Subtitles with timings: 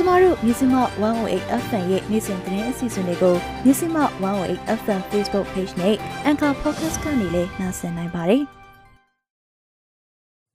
[0.00, 0.74] ကျမတို့မြစီမ
[1.18, 3.96] 108 FM ရဲ့နေ့စဉ်သတင်းအစီအစဉ်တွေကိုမြစီမ
[4.34, 5.96] 108 FM Facebook Page နဲ့
[6.28, 8.42] Anchor Podcast ကနေလည်းနှာစင်နိုင်ပါတယ်။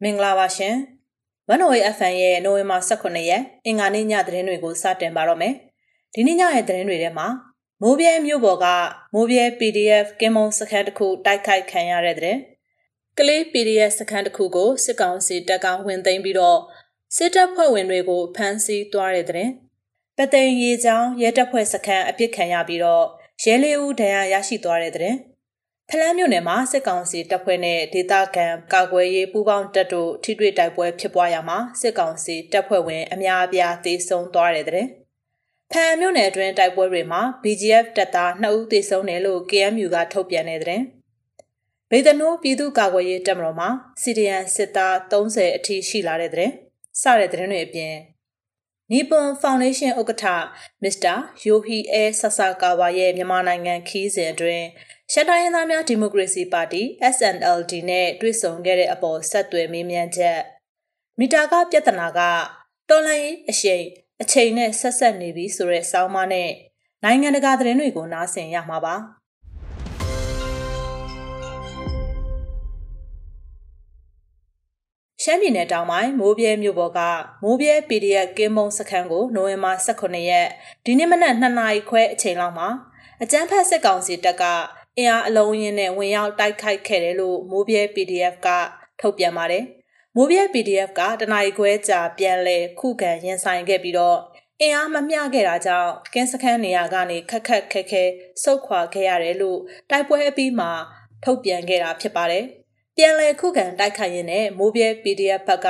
[0.03, 0.75] မင်္ဂလာပါရှင်။
[1.49, 5.53] 108 FM ရဲ့နိုဝင်ဘာ18ရက်အင်္ဂါနေ့ညသတင်းတွေကိုစတင်ပါတော့မယ်။
[6.13, 7.27] ဒီနေ့ညရဲ့သတင်းတွေထဲမှာ
[7.81, 8.65] မိုးပြဲမြို့ပေါ်က
[9.13, 12.37] မိုးပြဲ PDF ကင်းမုံစခန်းတစ်ခုတိုက်ခိုက်ခံရတဲ့တဲ့
[13.17, 16.59] ကလေး PDF စခန်းတစ်ခုကိုစစ်ကောင်စီတပ်ကဝင်သိမ်းပြီးတော့
[17.17, 19.49] စစ်တပ်ဖွဲ့ဝင်တွေကိုဖမ်းဆီးသွားတဲ့တဲ့
[20.17, 23.05] ပသိမ်ရေချောင်းရဲတပ်ဖွဲ့စခန်းအပြစ်ခံရပြီးတော့
[23.43, 25.15] ရဲလေးဦးဒဏ်ရာရရှိသွားတဲ့တဲ့
[25.89, 34.87] ဖလန်းမြို့နယ်မှာစစ်ကောင်စီတပ်ဖွဲ့နဲ့ဒေသခံကာကွယ်ရေးပူးပေါင်းတပ်တို့ထိတွေ့တိုက်ပွဲဖြစ်ပွားရမှာစစ်ကောင်စီတပ်ဖွဲ့ဝင်အများအပြားသေဆုံးသွားတဲ့တဲ့
[35.71, 40.81] ဖန်မြို့နယ်အတွင်းတိုက်ပွဲတွေမှာ BGF တပ်သား2ဦးသေဆုံးတယ်လို့ KMU ကထုတ်ပြန်နေတဲ့
[41.91, 43.69] ဗေဒနိုးပြည်သူ့ကာကွယ်ရေးတပ်မတော်မှာ
[44.01, 46.51] CDN စစ်သား30အထိရှိလာတဲ့တဲ့
[47.01, 47.95] စတဲ့သတင်းတွေအပြင်
[48.91, 50.25] နီပွန်ဖောင်ဒေးရှင်းဥက္ကဋ္ဌ
[50.83, 51.13] မစ္စတာ
[51.43, 54.65] ယိုဟီအဲဆဆာကာဝါရဲ့မြန်မာနိုင်ငံခီးစဉ်အတွင်း
[55.11, 56.81] ရှက်တိုင်းရင်းသားများဒီမိုကရေစီပါတီ
[57.15, 60.39] SNLD နဲ့တွေ့ဆုံခဲ့တဲ့အပေါ်ဆက်သွယ်မေးမြန်းချက်
[61.19, 62.19] မီတာကပြဿနာက
[62.89, 63.83] တော်လိုင်းအရှိန်
[64.21, 66.49] အချိန်နဲ့ဆက်ဆက်နေပြီဆိုတဲ့စောင်းမနဲ့
[67.03, 68.95] နိုင်ငံတကာသတင်းတွေကိုနားဆင်ရမှာပါ
[75.25, 76.99] ရှမ်းပြည်နယ်တောင်ပိုင်းမိုးပြဲမြို့ပေါ်က
[77.43, 80.47] မိုးပြဲ PDF ကင်းမုံစခန်းကိုနိုဝင်ဘာ18ရက်
[80.85, 82.69] ဒီနေ့မနက်2နာရီခွဲအချိန်လောက်မှာ
[83.23, 84.43] အကြမ်းဖက်စစ်ကောင်စီတပ်က
[84.97, 88.47] အင်အားအလုံးရင်းနဲ့ဝင်ရောက်တိုက်ခိုက်ခဲ့တယ်လို့မိုးပြဲ PDF က
[89.01, 89.63] ထုတ်ပြန်ပါတယ်။
[90.15, 94.17] မိုးပြဲ PDF ကတနအီခွဲကြာပြန်လည်ခုခံရင်ဆိုင်ခဲ့ပြီးတော့
[94.61, 98.03] အင်အားမမျှခဲ့တာကြောင့်ကင်းစခန်းနေရာကနေခက်ခက်ခဲခဲ
[98.43, 99.59] ဆုတ်ခွာခဲ့ရတယ်လို့
[99.89, 100.71] တိုက်ပွဲအပြီးမှာ
[101.23, 102.45] ထုတ်ပြန်ခဲ့တာဖြစ်ပါတယ်။
[102.97, 105.67] ပြန်လည်ခုခံတိုက်ခိုက်ရင်းနဲ့မိုးပြဲ PDF ဘက်က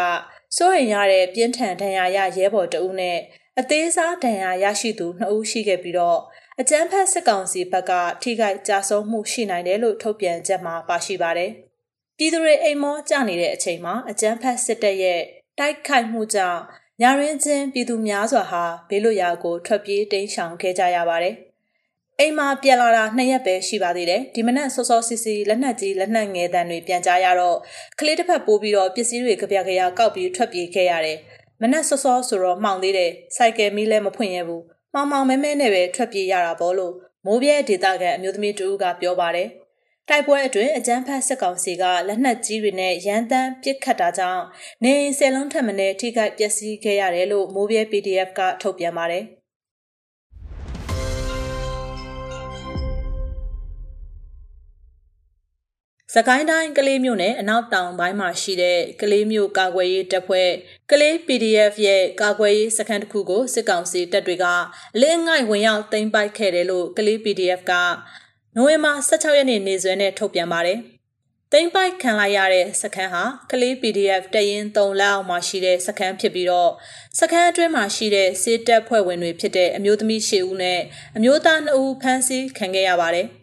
[0.58, 3.20] စိုးရင်ရတဲ့ပြင်းထန်ဒဏ်ရာရရဲဘော်တဦးနဲ့
[3.60, 6.20] အသေးစားဒဏ်ရာရရှိသူ2ဦးရှိခဲ့ပြီးတော့
[6.60, 7.92] အကြမ်းဖက်စစ်ကောင်စီဘက်က
[8.22, 11.52] ထိခိုက်ကြဆုံးမှုရှိနိုင်တယ်လို့ထုတ်ပြန်ချက်မှာပါရှိပါတယ်။
[12.18, 15.22] ပြည်သူတွေအိမ်မောကြနေတဲ့အချိန်မှာအကြမ်းဖက်စစ်တပ်ရဲ့
[15.60, 16.62] တိုက်ခိုက်မှုကြောင့်
[17.02, 21.36] ညာရင်းချင်းပြည်သူများစွာဟာဘေးလွတ်ရာကိုထွက်ပြေးတိမ်းရှောင်ခဲ့ကြရပါတယ်။
[22.20, 27.58] အိမ်မှာပြန်လာတာနှစ်ရက်ပဲရှိပါသေးတယ်။ဒီမနက်စောစောစီစီလက်နက်ကြီးလက်နက်ငယ်တန်းတွေပြန်ကြားရတော့
[28.00, 31.18] ကလေးတစ်ဖက်ပိုးပြီးတော့ပစ္စည်းတွေကြပြကြရကောက်ပြီးထွက်ပြေးခဲ့ရတယ်။
[31.62, 34.62] မနက်စောစောဆိုတော့မှောင်သေးတယ်။စိုက်ကယ်မီးလည်းမဖွင့်ရဘူး။
[34.94, 36.94] မောင်မောင်မဲမဲနဲ့ပဲထွက်ပြေးရတာပေါ့လို့
[37.26, 39.48] မိုးပြဲဒေတာကန်အမျိုးသမီးတူကပြောပါတယ်။
[40.10, 44.44] တိုက်ပွဲအတွင်းအကြမ်းဖက်စစ်ကောင်စီကလက်နက်ကြီးတွေနဲ့ရန်တမ်းပစ်ခတ်တာကြောင့်
[44.84, 49.26] နေအိမ်ဆယ်လုံးထက်မနည်းထိခိုက်ပျက်စီးခဲ့ရတယ်လို့မိုးပြဲ PDF ကထုတ်ပြန်ပါတယ်။
[56.16, 60.50] စကိုင်းတိုင်းကလေးမြို့နယ်အနောက်တောင်ပိုင်းမှာရှိတဲ့ကလေးမြို့ကာကွယ်ရေးတပ်ဖွဲ့
[60.92, 64.46] ကလေး PDF ရဲ့ကာကွယ်ရေးစခန်းတစ်ခုကိုစစ်ကောင်စီတပ်တွေက
[65.02, 67.74] လင်းငိုက်ဝင်ရောက်သိမ်းပိုက်ခဲ့တယ်လို့ကလေး PDF က
[68.56, 70.80] နိုဝင်ဘာ16ရက်နေ့နေ့စွဲနဲ့ထုတ်ပြန်ပါတယ်။
[71.52, 76.72] တိမ့်ပိုက်ခံလိုက်ရတဲ့စခန်းဟာကလေး PDF တရင်3လက်အောက်မှာရှိတဲ့စခန်းဖြစ်ပြီးတော့
[77.20, 80.80] စခန်းအတွင်းမှာရှိတဲ့စစ်တပ်ဖွဲ့ဝင်တွေဖြစ်တဲ့အမျိုးသမီး၈ဦးနဲ့
[81.16, 83.28] အမျိုးသား2ဦးဖမ်းဆီးခံခဲ့ရပါတယ်။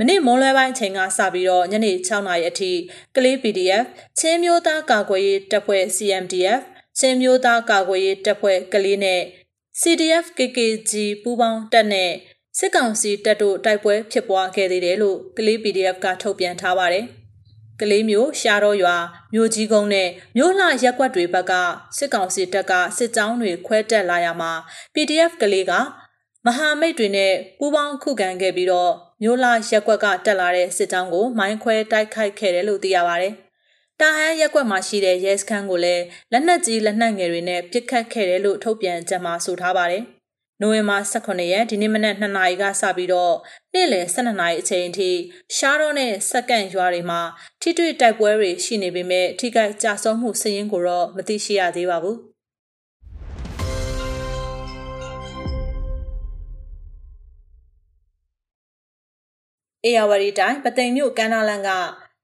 [0.00, 2.72] မနေ့မွန်လွဲပိုင်းအချိန်ကစပြီးတော့ညနေ6နာရီအထိ
[3.16, 3.86] ကလေး PDF
[4.18, 6.62] ချင်းမျိုးသားကာကွယ်ရေးတပ်ဖွဲ့ CMDF
[6.98, 9.20] ချင်းမျိုးသားကာကွယ်ရေးတပ်ဖွဲ့ကလေးနဲ့
[9.80, 10.92] CDF KKG
[11.22, 12.10] ပူးပေါင်းတပ်နဲ့
[12.58, 17.04] စစ်ကောင်စီတပ်တို့တိုက်ပွဲဖြစ်ပွားခဲ့သေးတယ်လို့ကလေး PDF ကထုတ်ပြန်ထားပါတယ်။
[17.80, 18.96] ကလေးမျိုးရှားတော့ရွာ
[19.34, 21.52] မြို့ကြီးကုန်းနဲ့မြို့လှရက်ကွက်တွေဘက်က
[21.98, 24.52] စစ်ကောင်စီတပ်ကစစ်ကြောင်းတွေခွဲတက်လာရမှာ
[24.94, 25.72] PDF ကလေးက
[26.46, 28.92] မဟာမိတ်တွေနဲ့ပူးပေါင်းခုခံခဲ့ပြီးတော့
[29.22, 33.34] မြို့လှရက်ကွက်ကတက်လာတဲ့စစ်ကြောင်းကိုမိုင်းခွဲတိုက်ခိုက်ခဲ့တယ်လို့သိရပါတယ်။
[34.00, 40.04] တာဟန်ရက်ကွက်မှာရှိတဲ့ရဲစခန်းကိုလည်းလက်နက်ကြီးလက်နက်ငယ်တွေနဲ့ပစ်ခတ်ခဲ့တယ်လို့ထုတ်ပြန်ကြမှာဆိုထားပါတယ်။
[40.60, 43.34] နိုဝင်ဘာ18ရက်ဒီနေ့မနက်2နာရီကစပြီးတော့
[43.74, 45.10] နေ့လယ်12နာရီအချိန်ထိ
[45.56, 47.20] ရှားတော့နဲ့စက္ကန့်ရွာတွေမှာ
[47.62, 52.18] ထိတွေ့တိုက်ပွဲတွေရှိနေပေမဲ့ထိခိုက်ကြဆုံးမှုစည်ရင်းကိုတော့မသိရှိရသေးပါဘူး။
[59.84, 61.70] အေယာဝတီတိုင်းပသိမ်မြို့ကမ်းနားလန်က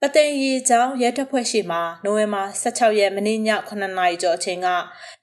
[0.00, 4.68] ပသိမ်ရီကျောင်းရဲတပ်ဖွဲ့ရှိမှနိုဝင်ဘာ16ရက်မနေ့ည9နာရီကျော်အချိန်က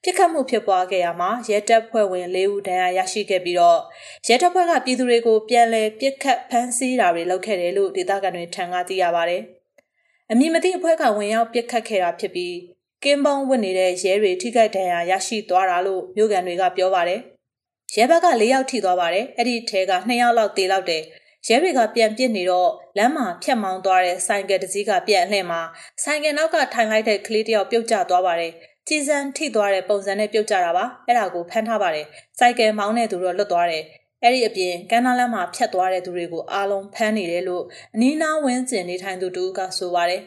[0.04, 3.80] ပြစ်ခတ်မှုဖြစ်ပွားခဲ့ရမှာရဲတပ်ဖွဲ့ဝင်၄ဦးဒဏ်ရာရရှိခဲ့ပြီးတော့
[4.28, 9.42] ရဲတပ်ဖွဲ့ကပြည်သူတွေကိုပြန်လည်ပြစ်ခတ်ဖမ်းဆီးတာတွေလုပ်ခဲ့တယ်လို့ဒေသခံတွေထံကသိရပါတယ်။
[10.32, 12.56] အမည်မသိအဖွဲ့ကဝင်ရောက်ပြစ်ခတ်ခဲ့တာဖြစ်ပြီး
[13.04, 17.20] ကင်းပေါင်းဝင်နေတဲ့ရဲတွေထိခိုက်ဒဏ်ရာရရှိသွားတာလို့မြို့ကန်တွေကပြောပါတယ်။
[17.96, 21.04] ရဲဘက်က၄ယောက်ထိသွားပါတယ်။အဲ့ဒီထဲက2ယောက်လောက်တေလောက်တယ်။
[21.48, 25.62] ရဲတွေကပြန်ပစ်နေတော့လမ်းမှာဖြတ်မောင်းသွားတဲ့ဆိုင်ကယ်တစ်စီးကပြန်အလှည့်မှာ
[26.04, 28.54] ဆိုင်ကယ်နောက်ကထိုင်လိုက်တဲ့ကလေးတယောက်ပြုတ်ကျသွားပါတယ်။
[28.88, 32.06] ကြကြည်စံထိသွားတဲ့ပုံစံနဲ့ပြုတ်ကြတာပါအဲ့ဒါကိုဖမ်းထားပါတယ်
[32.40, 33.84] စိုက်ကယ်မောင်းတဲ့သူတော့လွတ်သွားတယ်
[34.24, 37.64] အဲ့ဒီအပြင်ကမ်းနားလမ်းမှာဖြတ်သွားတဲ့သူတွေကိုအားလုံးဖမ်းနေတယ်လို့
[37.96, 40.22] အနီးနားဝန်းကျင်နေထိုင်သူတူကဆိုပါတယ်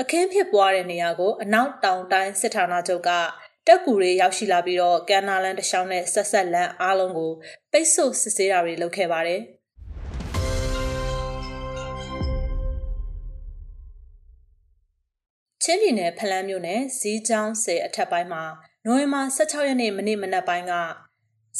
[0.00, 3.10] အခင်းဖြစ်ပွားတဲ့နေရာကိုအနောက်တောင်တိုင်းစစ်ဌာနချုပ်က
[3.66, 7.32] တက်ကူတွေရောက်ရှိလာပြီးတော့ကန်နာလန်တရှောင်းနဲ့ဆက်ဆက်လန်းအားလုံးကို
[7.72, 9.42] ပိတ်ဆို့စစ်ဆေးတာတွေလုပ်ခဲ့ပါတယ်။
[15.70, 18.44] ချင်းပြည်နယ်ဖလန်းမြို့နယ်ဇီးချောင်းဆယ်အထက်ပိုင်းမှာ
[18.84, 20.72] နိုဝင်ဘာ16ရက်နေ့မနေ့မနက်ပိုင်းက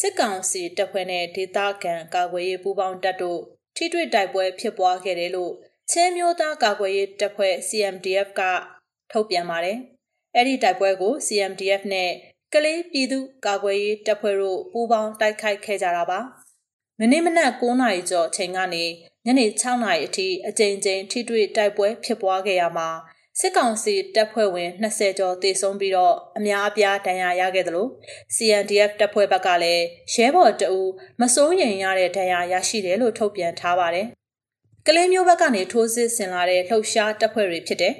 [0.00, 3.40] စစ်ကောင်စီတပ်ဖွဲ့နဲ့ဒေသခံကာကွယ်ရေးပူးပေါင်းတပ်တို့
[3.76, 5.52] ထိတွေ့တိုက်ပွဲဖြစ်ပွားခဲ့တယ်လို့
[5.90, 8.40] ချင်းမျိုးသားကာကွယ်ရေးတပ်ဖွဲ့ CMDF က
[9.12, 9.78] ထုတ်ပြန်ပါတယ်။
[10.34, 12.10] အဲ့ဒီတိုက်ပွဲကို CMDF နဲ့
[12.52, 16.20] ကလေးပြည်သူကာကွယ်ရေးတပ်ဖွဲ့တို့ပူးပေါင်းတိုက်ခိုက်ခဲ့ကြတာပါ။
[16.98, 18.84] မနေ့မနက်9:00နာရီကျော်အချိန်ကနေ
[19.26, 22.90] ညနေ6:00နာရီအထိအကြိမ်ကြိမ်ထိတွေ့တိုက်ပွဲဖြစ်ပွားခဲ့ရမှာ
[23.38, 27.90] စစ်ကောင်စီတပ်ဖွဲ့ဝင်20ကျော်တေဆုံးပြီးတော့အများအပြားဒဏ်ရာရခဲ့တယ်လို့
[28.34, 29.84] CNDF တပ်ဖွဲ့ဘက်ကလည်း
[30.14, 30.80] ရဲဘော်တအူ
[31.20, 34.06] မစိုးရိမ်ရတဲ့ဒဏ်ရာရရှိတယ်လို့ထုတ်ပြန်ထားပါတယ်။
[34.86, 37.94] ကလေးမျိုးဘက်ကနေထိုးစစ်ဆင်လာတဲ့လှုပ်ရှားတပ်ဖွဲ့တွေဖြစ်တဲ့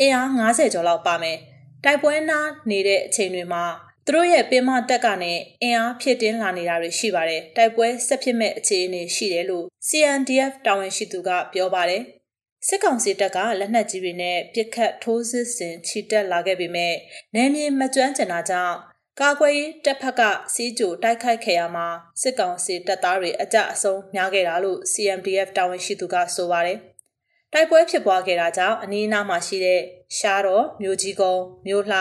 [0.00, 1.36] အင်အား90ကျော်လောက်ပါမယ်။
[1.84, 3.64] တိုက်ပွဲနားနေတဲ့အချိန်တွေမှာ
[4.06, 5.32] သူတို့ရဲ့ပင်မတက်ကနေ
[5.62, 12.02] အင်အားဖြစ်တင်းလာနေတာတွေရှိပါတယ်။တိုက်ပွဲဆက်ဖြစ်မဲ့အခြေအနေရှိတယ်လို့ CNDF တာဝန်ရှိသူကပြောပါတယ်။
[12.66, 16.94] စစ်ကောင်စီတပ်ကလက်နက်ကြီးတွေနဲ့ပစ်ခတ်ထိုးစစ်ဆင်ချီတက်လာခဲ့ပေမဲ့
[17.34, 18.76] နယ်မြေမကျွမ်းကျင်တာကြောင့်
[19.20, 20.22] ကာကွယ်ရေးတပ်ဖက်က
[20.54, 21.88] စီးကြိုတိုက်ခိုက်ခဲ့ရမှာ
[22.22, 26.78] စစ်ကောင်စီတပ်သားတွေအကြအဆုံးများခဲ့တာလို့ CMDF တာဝန်ရှိသူကဆိုပါတယ်။
[27.52, 29.80] တိုက်ပွဲဖြစ်ပွားခဲ့တာကြောင့်အနီးအနားမှာရှိတဲ့
[30.18, 32.00] ရှားတော်မြို့ကြီးကုန်းမြို့လှ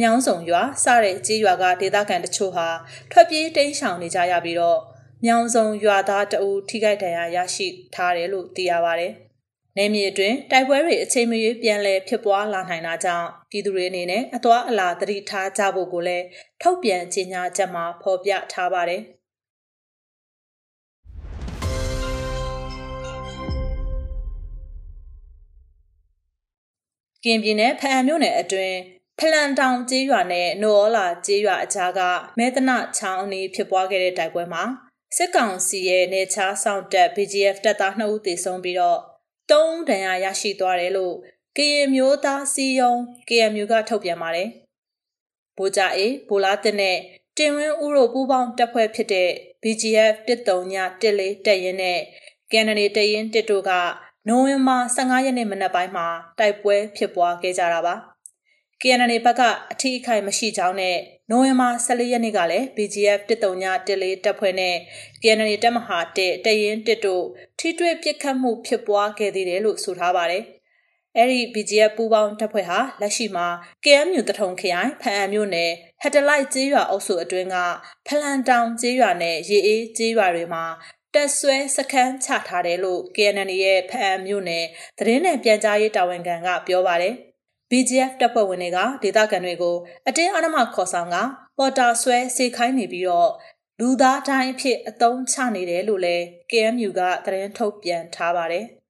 [0.00, 2.68] မြောင်းစုံရွာစတဲ့ကြေးရွာကဒေသခံတချို့ဟာ
[3.10, 4.80] ထွက်ပြေးတိမ်းရှောင်နေကြရပြီးတော့
[5.24, 9.14] မြောင်းစုံရွာသားတအူထိခိုက်ဒဏ်ရာရရှိထားတယ်လို့သိရပါတယ်။
[9.78, 16.24] နယ်မြေအတွင်းတိုက်ပွဲတွေအချိန်မရွေးပြန်လည်ဖြစ်ပွားလာနိုင်တာကြောင့်ပြည်သူတွေအနေနဲ့အသွာအလာသတိထားကြဖို့ကိုလည်း
[16.62, 19.02] ထုတ်ပြန်ကြေညာချက်မှာဖော်ပြထားပါတယ်။
[27.24, 28.76] ကင်ပြည်နယ်ဖအံမြို့နယ်အတွင်း
[29.18, 32.00] ဖလန်တောင်ကျေးရွာနဲ့နိုအောလာကျေးရွာအကြားက
[32.38, 34.64] မဲတနချောင်းအနီးဖြစ်ပွားခဲ့တဲ့တိုက်ပွဲမှာ
[35.16, 39.00] စစ်ကောင်စီရဲ့နေချားဆောင်တပ် BGF တပ်သား2ဦးသေဆုံးပြီးတော့
[39.50, 41.14] သုံးဒဏ်ရာရရှိသွားတယ်လို့
[41.56, 42.92] ကရင်မျိုးသားစီယုံ
[43.28, 44.48] KMU ကထုတ်ပြန်ပါတယ်။
[45.56, 46.96] ဗိုလ်ကြအေးဗိုလ်လားတင်နဲ့
[47.36, 49.30] တင်ဝင်းဦးတို့ပူးပေါင်းတပ်ဖွဲ့ဖြစ်တဲ့
[49.62, 51.98] BGF 139 14တပ်ရင်းနဲ့
[52.52, 53.72] ကန်နဒီတပ်ရင်း1တို့က
[54.28, 56.06] နိုဝင်ဘာ15ရက်နေ့မနက်ပိုင်းမှာ
[56.38, 57.94] တိုက်ပွဲဖြစ်ပွားခဲ့ကြတာပါ။
[58.80, 60.96] KNN ဘက်ကအထီးအခိုင်မရှိကြောင်းနဲ့
[61.30, 64.76] နိုဝင်ဘာ14ရက်နေ့ကလည်း BGF 139တပ်ဖွဲ့နဲ့
[65.22, 67.24] KNN တပ်မဟာ1တရင်1တို့
[67.58, 70.44] ထိတွေ့ပစ်ခတ်မှုဖြစ်ပွားခဲ့သေးတယ်လို့ဆိုထားပါတယ်။
[71.16, 73.46] အဲဒီ BGF ပူးပေါင်းတပ်ဖွဲ့ဟာလက်ရှိမှာ
[73.84, 75.70] KMU တထုံခရိုင်ဖန်အံမြို့နယ်
[76.02, 77.56] ဟက်တလိုက်ကျေးရွာအုပ်စုအတွင်းက
[78.06, 80.64] ဖလန်တောင်ကျေးရွာနဲ့ရေအေးကျေးရွာတွေမှာ
[81.14, 84.64] တက်ဆွဲစခန်းချထားတယ်လို့ KNN ရဲ့ဖန်အံမြို့နယ်
[84.98, 87.16] သတင်းနဲ့ပြန်ကြားရေးတာဝန်ခံကပြောပါတယ်။
[87.76, 89.76] BGF တပ်ဖွဲ့ဝင်တွေကဒေသခံတွေကို
[90.08, 91.16] အတင်းအဓမ္မခေါ်ဆောင်က
[91.58, 93.30] ပေါ်တာဆွဲစေခိုင်းနေပြီးတော့
[93.80, 98.66] လူသားတိုင်းအဖြစ်အသုံးချနေတယ်လို့လည်း KMU ကသတင်းထုတ်ပြန်ထားပါတယ်။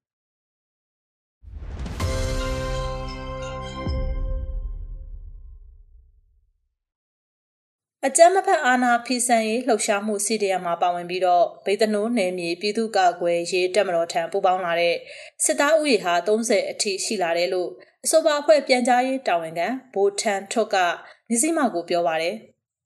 [8.07, 14.97] အကြမ်းမဖက်အာဏာဖီဆန်ရေးလှုပ်ရှားမှုစီဒီအမ်မှာပါဝင်ပြီးတော့ဗေဒနိုးနယ်မြေပြည်သူ့ကာကွယ်ရေးတပ်မတော်ထံပူးပေါင်းလာတဲ့
[15.45, 17.71] စစ်သားဥယျာဟာ30အထိရှိလာတယ်လို့
[18.05, 20.77] အဆိုပါအဖွဲ့ပြန်ကြားရေးတာဝန်ခံဘိုထန်ထွတ်က
[21.29, 22.37] မြစည်းမကိုပြောပါတယ်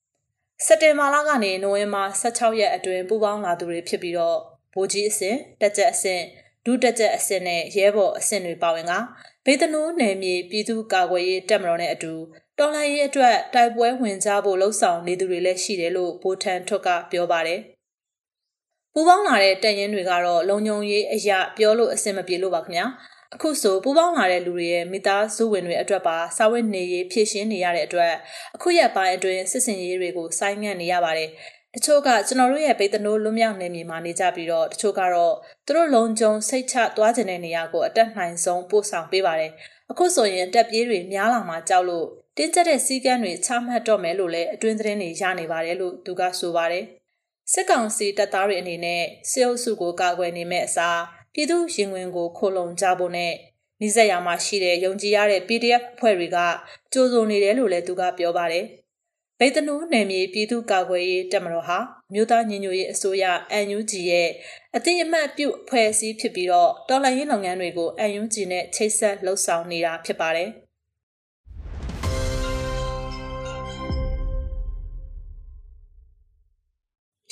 [0.64, 4.38] ။စက်တင်ဘာလကနေနိုဝင်ဘာ16ရက်အတွင်းပူးပေါင်းလာသူတွေဖြစ်ပြီးတော့
[4.75, 6.22] ဗိုလ်ကြီးအဆင့်တက်ကြက်အဆင့်
[6.64, 8.92] ဒုတက်ကြက်အဆင့်နဲ့ရဲဘော်အဆင့်တွေပါဝင်က
[9.44, 12.12] ဘေးသနိုးနယ်မြေပြည်သူ့ကာကွယ်ရေးတပ်မတော်နဲ့အတူ
[12.58, 17.60] တော်လှန်ရေးအတွက်တိုက်ပွဲဝင်ကြဖို့လှုံ့ဆော်နေသူတွေလည်းရှိတယ်လို့ဘိုထန်ထွတ်ကပြောပါတယ်။
[18.92, 22.87] ပူပေါင်းလာတဲ့တပ်ရင်းတွေကတော့လုံခြုံရေးအရာပြောလို့အဆင်မပြေလို့ပါခင်ဗျာ
[23.35, 28.14] အခုဆိုပူပေါင်းလာတဲ့လူတွေရဲ့မိသားစုဝင်တွေအတွက်ပါစာဝတ်နေရေးဖြည့်ရှင်းနေရတဲ့အတွက်
[28.54, 31.30] အခုရက်ပိုင်းအတွင်းစစ်စင်ရေးတွေကိုဆိုင်းငံ့နေရပါတယ်
[31.75, 35.35] တချို့ကကျွန်တော်တို့ရဲ့ဗေဒနိုးလွတ်မြောက်နေမြေမှာနေကြပြီးတော့တချို့ကတော့
[35.66, 39.52] သူတို့လုံခြုံစိတ်ချသွားခြင်းတဲ့နေရာကိုအတက်နိုင်ဆုံးပို့ဆောင်ပေးပါတယ်
[39.90, 42.06] အခုဆိုရင်တက်ပြေးတွေများလာမှကြောက်လို့
[42.37, 46.85] တင်းကျပ်တဲ့စည်းကမ်းတွေချမှတ်တော့မယ်လို့လည်းအတွင်းသတင်းတွေရနေပါတယ်လို့သူကဆိုပါတယ်
[47.52, 50.99] စစ်ကောင်စီတပ်သားတွေအနေနဲ့စစ်အုပ်စုကိုကာကွယ်နေမဲ့အစား
[51.35, 53.32] ပြည်သူရင်ဝင်ကိုခိုလုံကြဖို့နဲ့
[53.80, 56.38] နှိစက်ရမှာရှိတဲ့ယုံကြည်ရတဲ့ PDF အဖွဲ့တွေက
[56.92, 58.64] ကြိုးစုံနေတယ်လို့လည်းသူကပြောပါတယ်။
[59.38, 61.78] ဗေတနူးနယ်မြေပြည်သူ့ကာကွယ်ရေးတပ်မတော်ဟာ
[62.12, 63.25] မြို့သားညီညွတ်ရေးအစိုးရ
[63.66, 64.28] NUG ရဲ့
[64.76, 70.50] အတိအမှတ်ပြုအဖွဲ့အစည်းဖြစ်ပြီးတော့တော်လှန်ရေးလုပ်ငန်းတွေကို NUG နဲ့ချိတ်ဆက်လှုပ်ဆောင်နေတာဖြစ်ပါတယ်။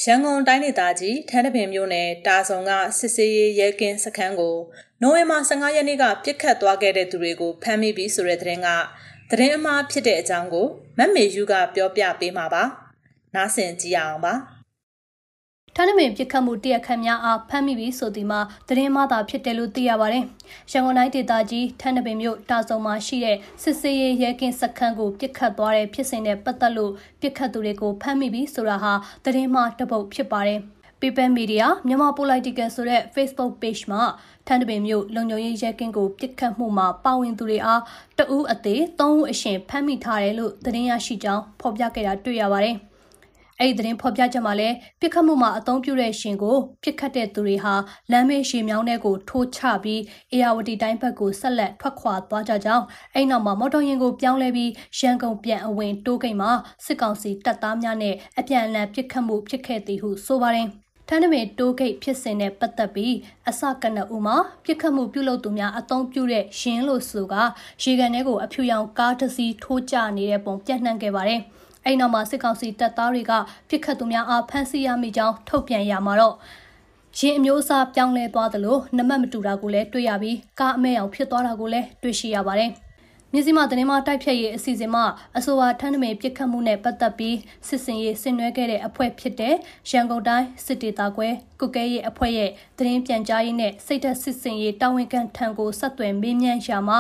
[0.09, 4.57] ရန်ကုန်တိုင်းဒေသကြီးထန်းတပင်မြို့နယ်တာဆုံကစစ်စေးရဲကင်းစခန်းကို
[5.03, 8.69] နိုဝင်ဘာ15ရက်နေ့ကပြစ်ခတ်သွားခဲ့တဲ့သူတွေကိုဖမ်းမိပြီဆိုတဲ့သတင်းက
[9.31, 10.67] သတင်းအမှားဖြစ်တဲ့အကြောင်းကို
[10.99, 12.65] မတ်မေယူကပြောပြပေးမှာပါ။
[13.35, 14.35] နားဆင်ကြည့်အောင်ပါ။
[15.79, 20.25] ထန်းနမင်ပြစ်ခတ်မှုတရက်ခန့်များအားဖမ်းမိပြီးဆိုဒီမှာသတင်းမှသာဖြစ်တယ်လို့သိရပါတယ်။
[20.73, 28.93] ရန်ကုန်တိုင်းဒေသကြီးထန်းနပင်မြို့တာဆုံမှာရှိတဲ့စစ်စေးရဲရဲကင်းစခန်းကိုပြစ်ခတ်သွားတဲ့ဖြစ်စဉ်နဲ့ပတ်သက်လို့ပြစ်ခတ်သူတွေကိုဖမ်းမိပြီးဆိုတာဟာ
[29.25, 30.61] သတင်းမှတပုတ်ဖြစ်ပါတယ်။
[31.01, 34.03] People Media မြန်မာ Political ဆိုတဲ့ Facebook Page မှာ
[34.47, 37.83] ထန်းတပင်မြို့လုံခြုံရေးရဲကင်းကိုပြစ်ခတ်မှုမှာပါဝင်သူတွေအား
[38.19, 42.77] တအူးအသေး၃ဦးအရှင်ဖမ်းမိထားတယ်လို့သတင်းရရှိကြောင်းဖော်ပြခဲ့တာတွေ့ရပါတယ်။
[43.61, 47.75] အဲ့ဒီသတင်းဖော်ပြချက်မှာလည်းပြစ်ခတ်မှုမှာအသုံးပြုတဲ့ရှင်ကိုပြစ်ခတ်တဲ့သူတွေဟာ
[48.11, 50.01] လမ်းမေးရှည်မြောင်းတဲ့ကိုထိုးချပြီး
[50.33, 52.85] အေယာဝတီတိုင်းဘက်ကိုဆက်လက်ထွက်ခွာသွားကြကြောင်း
[53.15, 56.51] အဲ့နောက်မှာမော်တော်ယာဉ်ကိုပြောင်းလဲပြီးရန်ကုန်ပြန်အဝင်တိုးကိတ်မှာ
[56.85, 60.69] စစ်ကောင်စီတပ်သားများနဲ့အပြန်အလှန်ပြစ်ခတ်မှုဖြစ်ခဲ့သည်ဟုဆိုပါတယ်
[61.09, 63.15] ထန်းနမေတိုးဂိတ်ဖြစ်စဉ်နဲ့ပတ်သက်ပြီး
[63.49, 67.35] အစကနဦးမှာပြစ်ခတ်မှုပြုလုပ်သူများအသုံးပြုတဲ့ရင်းလို့ဆိုက
[67.83, 71.43] ရေကန်ထဲကိုအဖြူရောင်ကားတစ်စီးထိုးကျနေတဲ့ပုံပြန့်နှံ့ခဲ့ပါတယ်။
[71.87, 73.33] အဲ့နောက်မှာစစ်ကောင်စီတပ်သားတွေက
[73.69, 76.35] ပြစ်ခတ်သူများအားဖမ်းဆီးရမိကြောင်းထုတ်ပြန်ရမှာတော့
[77.19, 82.73] ရင်အမျိုးအစားပြောင်းလဲသွားသလိုနမတ်မတူတာကိုလည်းတွေ့ရပြီးကားအမဲအောင်ဖြစ်သွားတာကိုလည်းတွေ့ရှိရပါတယ်။
[83.33, 85.05] မြစည်းမသတင်းမတိုက်ဖြတ်ရေးအစီအစဉ်မှာ
[85.37, 87.37] အဆိုပါထန်းနမေပြစ်ခတ်မှုနဲ့ပတ်သက်ပြီး
[87.69, 89.55] စစ်စင်ရေးဆင်နွှဲခဲ့တဲ့အဖွဲ့ဖြစ်တဲ့
[89.91, 91.29] ရန်ကုန်တိုင်းစစ်တေတာကွဲ
[91.61, 96.99] ကုကဲရေးအဖွဲ့ရဲ့သတင်းပြန်ကြားရေးနဲ့စိတ်သက်စစ်စင်ရေးတာဝန်ခံထံကိုဆက်သွယ်မေးမြန်းရာမှာ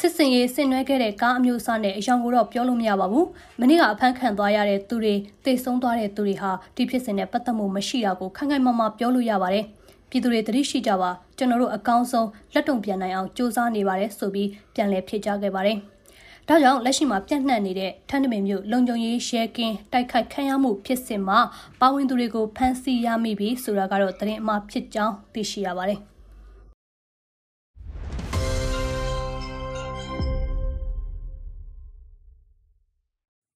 [0.00, 3.26] စစ်စင်ရေးဆင်နွှဲခဲ့တဲ့ကားအမျိုးအစားနဲ့အယောင်ကိုတော့ပြောလို့မရပါဘူး။
[3.60, 5.14] မနေ့ကအဖမ်းခံသွားရတဲ့သူတွေ
[5.44, 9.64] တိတ်ဆုံးသွားတဲ့သူတွေဟာဒီဖြစ်စဉ်နဲ့ပတ်သက်မှုမရှိတာကိုခိုင်ခိုင်မာမာပြောလို့ရပါတယ်။
[10.10, 15.78] ပြည်သူတွေတတိရှိကြပါကျွန်တော်တို့အကောင်းဆုံးလက်တုံပြန်နိုင်အောင်စ조사နေပါတယ်ဆိုပြီးပြန်လည်ဖြေကြားခဲ့ပါတယ်။
[16.48, 21.38] ဒါကြောင့်လက်ရှိမှာပြန့်နှံ့နေတဲ့ထန်းတမင်မျိုးလုံခြုံရေးရှဲကင်းတိုက်ခိုက်ခံရမှုဖြစ်စဉ်မှာ
[21.80, 26.00] ပါဝင်သူတွေကိုဖမ်းဆီးရမိပြီဆိုတာကတော့သတင်းအမှားဖြစ်ကြောင်းသိရှိရပါတယ်။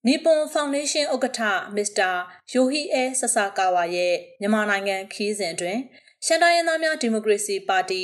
[0.07, 1.41] နီပွန်ဖောင်ဒေးရှင်းဥက္ကဋ္ဌ
[1.75, 2.11] မစ္စတာ
[2.51, 5.81] ယိုဟီအဲဆဆာကာဝါရဲ့မြန်မာနိုင်ငံခီးစဉ်အတွင်း
[6.25, 8.01] ရှန်တိုင်းရင်းသားများဒီမိုကရေစီပါတီ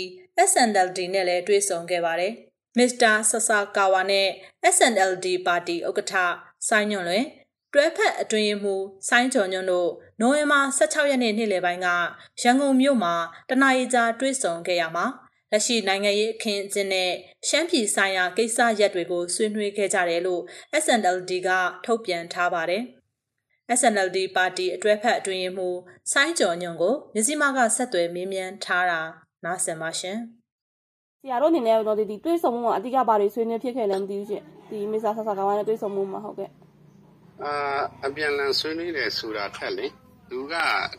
[0.50, 2.34] SNLD နဲ့လည်းတွေ့ဆုံခဲ့ပါတယ်။
[2.78, 4.28] မစ္စတာဆဆာကာဝါနဲ့
[4.76, 6.14] SNLD ပါတီဥက္ကဋ္ဌ
[6.68, 7.26] ဆိုင်းညွန့်လွင်
[7.74, 8.76] တွဲဖက်အတွင်းမှု
[9.10, 9.90] ဆိုင်းကျော်ညွန့်တို့
[10.20, 11.88] နိုဝင်ဘာ16ရက်နေ့နေ့လယ်ပိုင်းက
[12.42, 13.16] ရန်ကုန်မြို့မှာ
[13.50, 15.06] တနအီကြာတွေ့ဆုံခဲ့ရမှာ
[15.52, 17.10] လက်ရှိနိုင်ငံရေးအခင်းအကျင်းနဲ့
[17.48, 20.42] ရှမ်းပြည်ဆိုင်ရာကိစ္စရပ်တွေကိုဆွေးနွေးခဲ့ကြတယ်လို့
[20.84, 21.50] SNLD က
[21.86, 22.84] ထုတ်ပြန်ထားပါတယ်။
[23.80, 25.70] SNLD ပါတီအတွဲဖက်အတွင်းမှု
[26.12, 29.02] ဆိုင်းကျော်ညွန့်ကိုမြစည်းမကဆက်သွယ်မေးမြန်းထားတာ
[29.46, 30.18] နားဆင်ပါရှင်။
[31.22, 36.50] ဆရာတို့အနေနဲ့တော့ဒီတွေးဆုံမှုမှာအဓိကဘာတွေဆွေးနွေးဖြစ်ခဲ့လဲမသိဘူးရှင်။ဒီမစ္စတာဆဆာကောင်နဲ့တွေးဆုံမှုမှာဟုတ်ကဲ့။
[37.44, 37.54] အာ
[38.06, 39.88] အပြန်လန်ဆွေးနွေးတယ်ဆိုတာထက်လေ
[40.30, 40.54] သူက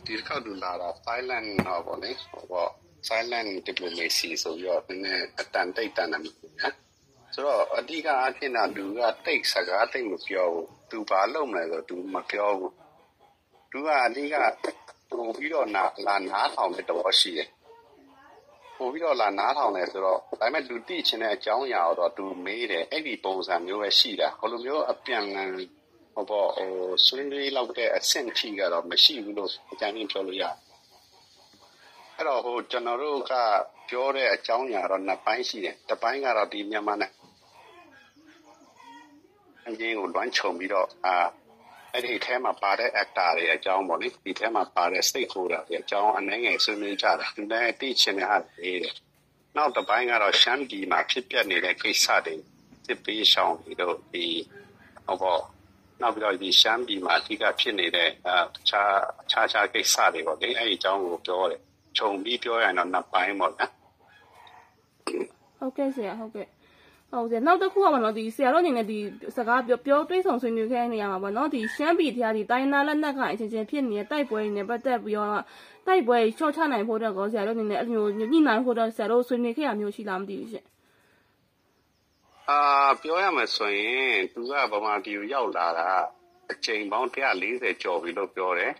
[0.05, 2.71] ဒီတစ်ခေါက်သူလာတာ silent တော့ဗောလေဟောပေါ့
[3.07, 6.75] silent diplomacy ဆိုပြီးတော့နည်းနည်းအတန်တိတ်တန်တယ်နော်
[7.35, 12.73] ဆိုတော့အဓိကအားဖြင့်တော့သူကတိတ်စကားတိတ်မပြောဘူးသူဘာလုပ်မလဲဆိုသူမပြောဘူး
[13.71, 14.35] သူကအဓိက
[15.09, 17.49] ပို့ပြီးတော့နာလာနားထောင်တဲ့တော့ရှိတယ်
[18.77, 25.49] ပို့ပြီးတော့လာနားထောင်တယ်ဆိုတော့ဒါပေမဲ့လူတိချင်တဲ့အကြောင်းအရာတော့သူမေးတယ်အဲ့ဒီပုံစံမျိုးပဲရှိတာဟိုလိုမျိုးအပြန်လန်
[26.13, 26.71] ဟိုပေါ့ဟို
[27.05, 30.70] ဆွေးနွေးလောက်တဲ့အဆင့်ထိကတော့မရှိဘူးလို့အကြမ်းဖျင်းပြောလို့ရတယ်
[32.21, 33.33] အဲ့တော့ဟိုကျွန်တော်တို့က
[33.89, 37.11] ပြောတဲ့အကြောင်းအရာတော့နှစ်ပိုင်းရှိတယ်တစ်ပိုင်းကတော့ဒီမြန်မာနဲ့
[39.67, 41.15] အရင်ကိုလွှမ်းခြုံပြီးတော့အာ
[41.93, 48.71] အဲ့ဒီထဲမှာပါတဲ့ actor တွေအကြောင်းပေါ့လေဒီထဲမှာပါတဲ့ stakeholder တွေအကြောင်းအနေငယ်ဆွေးနွေးကြတာဒီနဲ့သိချင်တဲ့ဟာတွေ
[49.57, 52.35] နောက်တစ်ပိုင်းကတော့ရှမ်းပြည်မှာဖြစ်ပျက်နေတဲ့ကိစ္စတွေ
[52.85, 54.25] စစ်ပေးရှောင်ပြီးတော့ဒီ
[55.05, 55.41] ဟောပေါ့
[56.01, 58.35] နောက်ပြီးတော့ဒီရှမ်းပြည်မှာအဓိကဖြစ်နေတဲ့အာ
[58.69, 58.93] ခြား
[59.31, 61.61] ခြားခြားကိစ္စတွေပေါ့လေအဲ့ဒီအကြောင်းကိုပြောတယ်
[61.97, 63.67] ခြုံပြီးပြောရရင်တော့နှစ်ပိုင်းပေါ့ဗျာ
[65.59, 66.47] ဟုတ်ကဲ့ဆရာဟုတ်ကဲ့
[67.11, 68.99] ဟုတ်ဆရာနောက်တစ်ခုကပေါ့နော်ဒီဆရာတို့အနေနဲ့ဒီ
[69.35, 75.43] စကားပြောပြောတွေးဆောင်ဆွေးနွေးခဲ့နေရမှာပေါ့နော်ဒီရှမ်းပြည်တရားဒီတိုင်းနာလက်နက်ကအချင်းချင်းဖြစ်နေတဲ့တိုက်ပွဲတွေနဲ့ပတ်သက်ပြီးတော့
[75.87, 80.65] တိုက်ပွဲရှော့ချနိုင်ဖို့တော့ဆရာတို့အနေနဲ့အဲ့လိုမျိုးညှိနှိုင်းဖို့တော့ဆရာတို့ဆွေးနွေးခဲ့ရမျိုးရှိလားမသိဘူးရှင်
[82.49, 82.59] အာ
[83.01, 85.89] ပြောရမယ်ဆိုရင်သူကဗမာပြည်ကိုရောက်လာတာ
[86.51, 88.71] အချိန်ပေါင်း140ကျော်ပြီလို့ပြောတယ်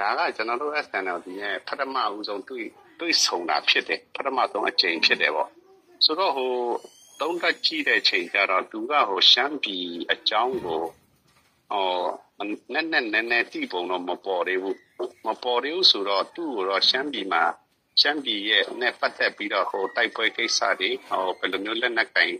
[0.00, 2.66] ဒါကကျွန်တော်တို့ SNLD ရဲ့ပထမဦးဆုံးတွေ့
[3.00, 5.50] တွေ့ဆုံတာဖြစ်တယ်ပထမဆုံးအကြိမ်ဖြစ်တယ်ပေါ့
[6.04, 6.52] ဆိုတော့ဟို
[7.20, 10.82] သုံးသပ်ကြည့်တဲ့ချိန်ကျတော့သူကဟိုရှမ်းပြည်အကြောင်းကို
[11.70, 11.84] ဟော
[12.74, 14.78] နက်နက်နည်းနည်းတိပုံတော့မပေါ်သေးဘူး
[15.26, 17.44] မပေါ်သေးဘူးဆိုတော့သူ့ကိုတော့ရှမ်းပြည်မှာ
[18.00, 22.32] ရှမ်းပြည်ရဲ့နဲ့ပတ်သက်ပြီးတော့ဟိုတိုက်ပွဲကိစ္စတွေဟောဘယ်လိုမျိုးလက်နက်ကင်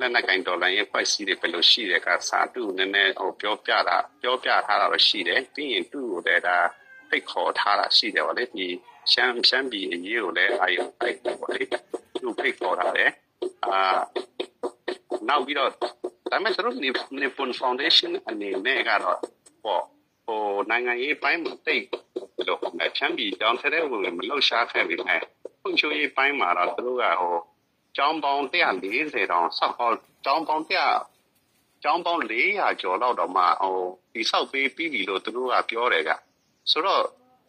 [0.00, 6.56] လက်နက်ကင်ဒေါ်လာရဲ့ဖွဲ့စည်းတွေဘယ်လိုရှိတဲ့ကစာသူ့နည်းနည်းဟိုပြောပြတာပြောပြထားတာတော့ရှိတယ်ပြီးရင်သူ့ကိုလည်းဒါ
[7.12, 8.66] ဖိတ်ခေါ်ထားတာရှိတယ်ဗောလေဒီ
[9.12, 11.62] ရှမ်းရှမ်းပြည်အရေးကိုလည်းအာရုံစိုက်တယ်ဗောလေ
[12.20, 13.10] သူဖိတ်ခေါ်ထားတယ်
[13.64, 13.98] အာ
[15.28, 15.78] နောက်ပြီးတော့ဒါ
[16.30, 19.18] ပေမဲ့သူတို့နေပွန်ဖောင်ဒေးရှင်းအနေနဲ့ကတော့
[19.64, 19.82] ပေါ့
[20.26, 21.84] ဟိုနိုင်ငံရေးပိုင်းမှာတိတ်
[22.36, 25.20] ဘယ်လိုဟိုချမ်းပြည်တောင်ထဲတဲ့ဝင်မလှုပ်ရှားခဲ့ပြီမဲ့
[25.60, 27.36] ဖွံ့ဖြိုးရေးပိုင်းမှာတော့သူတို့ကဟို
[27.96, 29.90] ကျောင်းပေါင်း140တောင်ဆောက်ဟော
[30.24, 33.76] ကျောင်းပေါင်း100ကျောင်းပေါင်း400ကျော်လောက်တော့မှဟို
[34.12, 36.10] ဒီဆောက်ပေးပြီးပြီလို့သူတို့ကပြောတယ်က
[36.70, 37.02] ဆိုတော့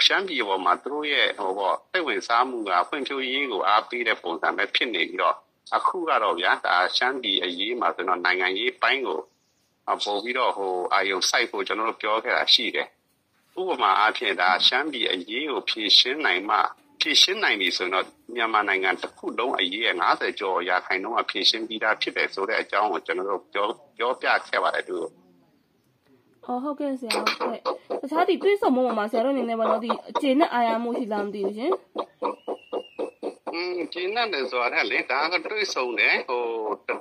[0.06, 5.36] ရှမ်းပြည်ပေါ်မှာသူတို့ရဲ့ဟိုပေါ့စိတ်ဝင်စားမှုကဖွံ့ဖြိုးရေးကိုအားပေးတဲ့ပုံစံပဲဖြစ်နေပြီးတော့
[5.76, 9.20] အခုကတော့ဗျာဒါရှမ်းပြည်အရေးမှာဆိုတော့နိုင်ငံရေးပိုင်းကို
[9.86, 12.88] ပို့ပြီးတော့ဟိုအာယုံစိုက်ဖို့ကျွန်တော်တို့ပြောခဲ့တာရှိတယ်
[13.60, 16.58] ဥပမာအားဖြင့်ဒါရှမ်းပြည်အရေးကိုဖြည့်ရှင်းနိုင်မှ
[17.00, 18.06] ဖြည့်ရှင်းနိုင်ပြီဆိုတော့
[18.36, 23.68] မြန်မာနိုင်ငံတစ်ခုလုံးအရေး50ကျော်ရာခိုင်နှုန်းအဖြည့်ရှင်းပြီးသားဖြစ်တယ်ဆိုတဲ့အကြောင်းကိုကျွန်တော်တို့ပြော
[23.98, 24.98] ပြောပြခဲ့ပါတယ်သူ
[26.48, 27.60] အော်ဟုတ်ကဲ့ဆရာဟုတ်ကဲ့
[28.02, 31.74] တခြားဒီတွေးဆုံမှုမှာဆရာတို့အနေနဲ့ဘာလို့ဒီအခြေနဲ့အာရမှုရှိလားမသိဘူးရှင်
[33.54, 36.44] อืมကျင်းတဲ့ဆိုတာလေဒါကတွေးဆုံတယ်ဟို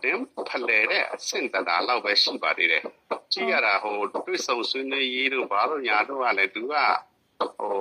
[0.03, 2.83] တည်င်းဖလဲတဲ့အဆင့်တတာလောက်ပဲရှိပါသေးတယ်
[3.33, 6.75] ကြည့်ရတာဟိုတွေးဆုံဆွေးနွေးရေးတို့ဘာလို့ညာတို့ကလည်းသူက
[7.59, 7.77] ဟို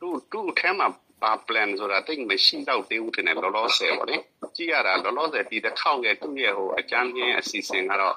[0.00, 0.86] သူ့သူ့အထဲမှာ
[1.22, 4.16] ဘာ plan ဆိုတာတိတ်မရှိတော့သေးဘူးထင်တယ်လောလောဆယ်ပေါ့လေ
[4.56, 8.14] ကြည့်ရတာလောလောဆယ်ဒီတစ်ခေါက်ရဲ့သူ့ရဲ့ဟိုအကြမ်းကြီးအစီအစဉ်ကတော့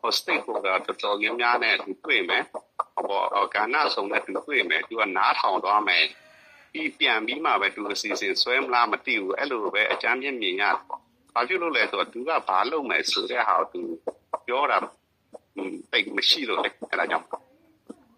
[0.00, 6.04] ဟို stakeholder တော်တော်များများနဲ့သူတွေ့မယ်ဟိုကဏ္ဍဆုံးနဲ့သူတွေ့မယ်သူကနားထောင်သွားမယ်
[6.72, 10.76] ပြီးပြန်ပြီးမှပဲသူအစီအစဉ်ဆွဲမလားမသိဘူးအဲ့လိုပဲအကြမ်းပြင်းမြင်ရတယ်
[11.34, 13.80] ဘာဖြစ်လို့လဲဆိုတော့သူကဘာလုပ်မယ်ဆိုတဲ့ဟာကိုသူ
[14.46, 14.78] ပြောတာ
[15.92, 17.26] တိတ်မရှိလို့လေအဲ့ဒါကြောင့်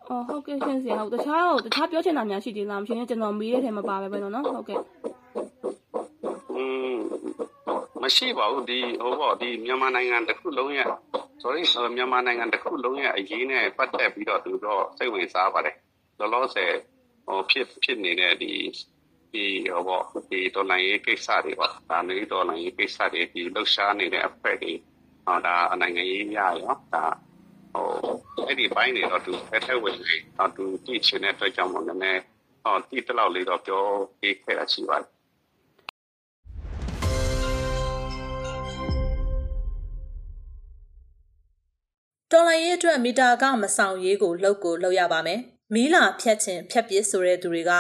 [0.09, 4.79] အော်ဟုတ်ကဲ့ရှင်ဆရာဟုတ်တခြားဟုတ်တခြားပြောချင်တာများရှိသေးလားမရှင်ကျွန်တော်မေးတဲ့ထဲမှာပါပဲပဲနော်ဟုတ်ကဲ့
[6.57, 6.97] อืม
[8.03, 10.89] မရှိပါဘူးဒီဟိုပေါ့ဒီမြန်မာနိုင်ငံတစ်ခုလုံးရဲ့
[11.43, 11.63] sorry
[11.97, 15.77] မြန်မာနိုင်ငံတစ်ခုလုံးရဲ့အရေးနဲ့ပတ်သက်ပြီးတော့သူတော့စိတ်ဝင်စားပါတယ်
[16.19, 16.73] လောလောဆယ်
[17.27, 18.53] ဟိုဖြစ်ဖြစ်နေတဲ့ဒီ
[19.33, 24.73] ဒီဟိုပေါ့ဒီတော်လိုင်းရေးကိစ္စတွေပေါ့ဒါမျိုးတော်လိုင်းရေးကိစ္စတွေဒီလှုပ်ရှားနေတဲ့အဖွဲ့တွေ
[25.25, 27.05] ဟောဒါနိုင်ငံရေးများရောဒါ
[27.77, 32.21] ဟိုအဲ့ဒီပိုင်းတွေတော့သူဖက်ထက်ဝင်နေတော့သူကြည့်ချင်တဲ့အတွက်ကြောင့်မို့လည်းနည်း
[32.63, 33.83] ဟောတိတလောက်လေးတော့ပြော
[34.21, 35.17] ပေးခဲ့တာရှိပါတယ်
[42.33, 45.41] တော်လိုင်းရေးအတွက်မီတာကမဆောင်ရေးကိုလှုပ်ကိုလှုပ်ရပါမယ်။
[45.75, 47.73] မီးလာဖြတ်ခြင်းဖြတ်ပစ်ဆိုတဲ့သူတွေက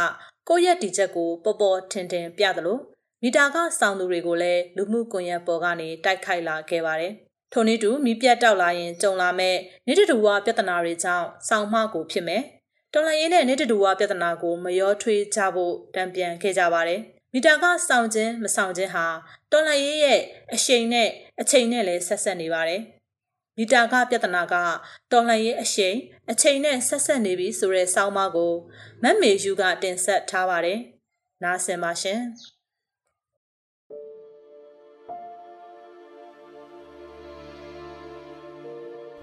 [0.49, 2.79] ကိုယ့်ရဲ့ဒီချက်ကိုပေါ်ပေါ်ထင်ထင်ပြသလို
[3.23, 7.13] မီတာကဆောင်သူတွေကိုလည်းလူမှုကွန်ရက်ပေါ်ကနေတိုက်ခိုက်လာခဲ့ပါတယ်။
[7.53, 9.57] ထို့နည်းတူမီးပြတ်တောက်လာရင်ကြုံလာမဲ့
[9.87, 12.43] နေတတူဝပြဿနာတွေကြောင့်ဆောင်းမကိုဖြစ်မယ်။
[12.93, 17.01] တော်လန်ရေးနဲ့နေတတူဝပြဿနာကိုမရောထွေးကြဖို့တံပြန်ခဲ့ကြပါတယ်။
[17.33, 19.07] မီတာကစောင့်ခြင်းမဆောင်ခြင်းဟာ
[19.53, 20.21] တော်လန်ရေးရဲ့
[20.55, 21.09] အရှိန်နဲ့
[21.41, 22.83] အချိန်နဲ့လည်းဆက်ဆက်နေပါတယ်။
[23.57, 24.55] မီတာကပြဿနာက
[25.13, 25.97] တော်လှန်ရေးအရှိန်
[26.31, 28.53] အချိန်နဲ့ဆက်ဆက်နေပြီဆိုတဲ့စောင်းမကို
[29.03, 30.79] မတ်မေယူကတင်ဆက်ထားပါတယ်။
[31.43, 32.21] နားဆင်ပါရှင်။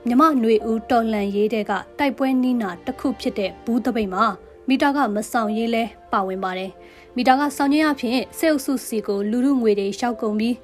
[0.08, 4.26] မြမຫນွေဦးတော်လန်ရေးတဲ့ကတိုက်ပွဲနီးနာတစ်ခုဖြစ်တဲ့ဘူးတပိတ်မှာ
[4.68, 6.72] မီတာကမဆောင်ရေးလဲပါဝင်ပါတယ်။
[7.16, 10.56] မီတာကဆောင်ရင်းအဖြစ်စေအုပ်စုစီကိုလူလူငွေတွေရှောက်ကုန်ပြီး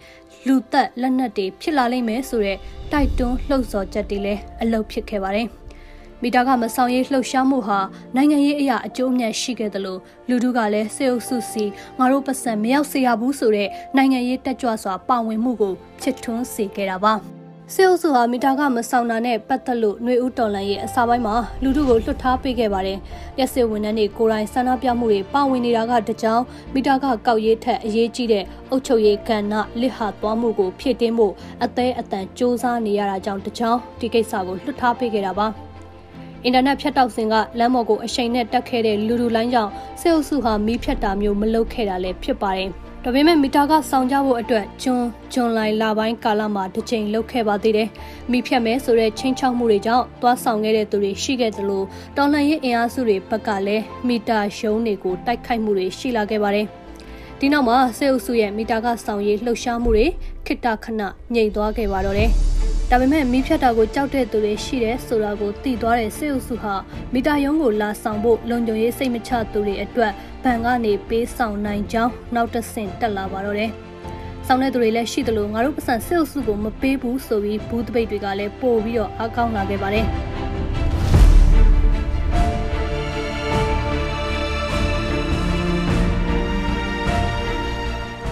[0.48, 2.58] လူသက်လက်နက်တွေဖြစ်လာလိမ့်မယ်ဆိုတဲ့
[2.92, 5.48] တိုက်တွန်းလှုပ်ဆော်ချက်တွေလည်းအလုပ်ဖြစ်ခဲ့ပါတယ်။
[6.22, 7.80] မီတာကမဆောင်ရေးလှုပ်ရှားမှုဟာ
[8.16, 10.00] နိုင်ငံရေးအရာအကျိုးအမြတ်ရှိခဲ့တယ်လို့
[10.30, 11.66] လူထုကလည်းစေအုပ်စုစီ
[12.00, 17.16] ငါတို့ပတ်စံမရောက်စေရဘူးဆိုတဲ့နိုင်ငံရေးတက်ကြွစွာပါဝင်မှုကိုချစ်ထွန်းစေခဲ့တာပါ။
[17.73, 22.99] စေအုပ်စုဟာမီတာကမဆောင်တာနဲ့ပတ်သက်လို့ຫນွေဦးတော်လန်ရဲ့အစာပိုင်းမှာလူထုကိုလွှတ်ထားပေးခဲ့ပါတယ်။
[23.39, 26.43] ရက်စစ်ဝန်ထမ်းတွေကိုယ်တိုင်ဆန္ဒပြမှုတွေပါဝင်နေတာကတကြောင်
[26.75, 35.47] မီတာကကောက်ရေးထက်အရေးကြီးတဲ့အုပ်ချုပ်ရေးကဏ္ဍလစ်ဟာသွားမှုကိုဖြည့်တင်းဖို့အသေးအတန်စ조사နေရတာကြောင့်တကြောင်ဒီကိစ္စကိုလွှတ်ထားပေးခဲ့တာပါ။
[36.45, 42.71] အင်တာနက်ဖြတ်တောက်စဉ်ကလမ်းပေါ်ကိုအရှိန်နဲ့တက်ခဲ့တဲ့လူလူလိုင်းကြောင့်စေအုပ်စုဟာမီးဖြတ်တာမျိုးမလုပ်ခဲ့တာလည်းဖြစ်ပါတယ်။
[43.06, 47.90] ဒါပေမဲ့မီတာကစောင့်ကြဖို့အတွက်ဂျွန်ဂျွန်လိုင်လာပိုင်းကာလမှာတစ်ချိန်လှုပ်ခဲ့ပါသေးတယ်။
[48.32, 51.84] မိဖြတ်မဲဆိုတဲ့ချင်းချောက်မှုတွေကြောင့်သွားဆောင်ခဲ့တဲ့သူတွေရှိခဲ့သလို
[52.18, 56.66] တော်လှန်ရေးအင်အားစုတွေဘက်ကလည်းမီတာရှုံးတွေကိုတိုက်ခိုက်မှုတွေရှိလာခဲ့ပါတယ်။
[57.40, 60.08] ဒီနောက်မှာစေအုပ်စုရဲ့မီတာကဆောင်ရေးလှုပ်ရှားမှုတွေ
[60.46, 61.02] ခိတခဏ
[61.34, 62.32] ငြိမ်သွားခဲ့ပါတော့တယ်။
[62.92, 66.76] ဒါပေမဲ့မိဖြတ်တာကိုကြောက်တဲ့သူတွေရှိတယ်ဆိုတာကိုသိသွားတဲ့စေအုပ်စုဟာ
[67.14, 70.12] မီတာယုံကိုလာဆောင်ဖို့လုံခြုံရေးစိတ်မချသူတွေအတွက်
[70.44, 73.72] ဘဏ်ကနေပေးဆောင်နိုင်ကြောင်းနောက်တစ်ဆင့်တက်လာပါတော့တယ်။
[74.48, 80.08] ဆောင်တဲ့သူတွေလည်းရှိသလိုငါတို့ပတ်စံစစ်အုပ်စုကိုမပေးဘူးဆိုပြီးဘူးတပိတ်တွေကလည်းပို့ပြီးတော့အကောင်းလာခဲ့ပါတယ်။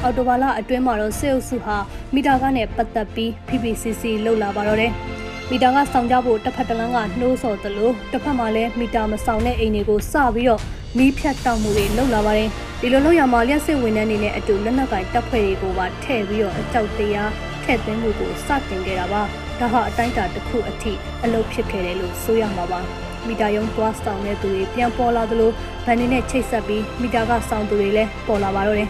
[0.07, 1.77] အော်တိုဘာလအတွင်းမှာတော့စေအုပ်စုဟာ
[2.13, 4.91] မီတာကနဲ့ပတ်သက်ပြီး PPCC လှုပ်လာပါတော့တယ်။
[5.49, 10.61] မီတာကဆောင်ကြဖို့တစ်ဖက်တစ်လမ်းကနှိုးဆော်သလိုတစ်ဖက်မှာလည်းမီတာမဆောင်တဲ့အိမ်တွေကိုစပြီးတော့
[10.97, 12.49] မီးဖြတ်တောက်မှုတွေလုပ်လာပါတယ်
[12.81, 17.31] ဒီလိုလုပ်ရမှာလျှက်စစ်ဝင်တဲ့အနေနဲ့အတူလက်နက်ကင်တပ်ဖွဲ့တွေကိုပါထည့်ပြီးတော့အကြောက်တရား
[17.63, 19.21] ထည့်သွင်းမှုကိုစတင်ခဲ့တာပါ
[19.59, 20.91] ဒါဟာအတိုင်းအတာတစ်ခုအထိ
[21.23, 22.79] အလုပ်ဖြစ်ခဲ့တယ်လို့ဆိုရမှာပါ
[23.27, 25.51] မီတာယုံသွားဆောင်တဲ့သူတွေပြန်ပေါ်လာသလို
[25.85, 28.89] ဗန်နေနဲ့ချိတ်ဆက်ပြီးမီတာကဆောင်သူတွေလည်းပေါ်လာပါတော့တယ်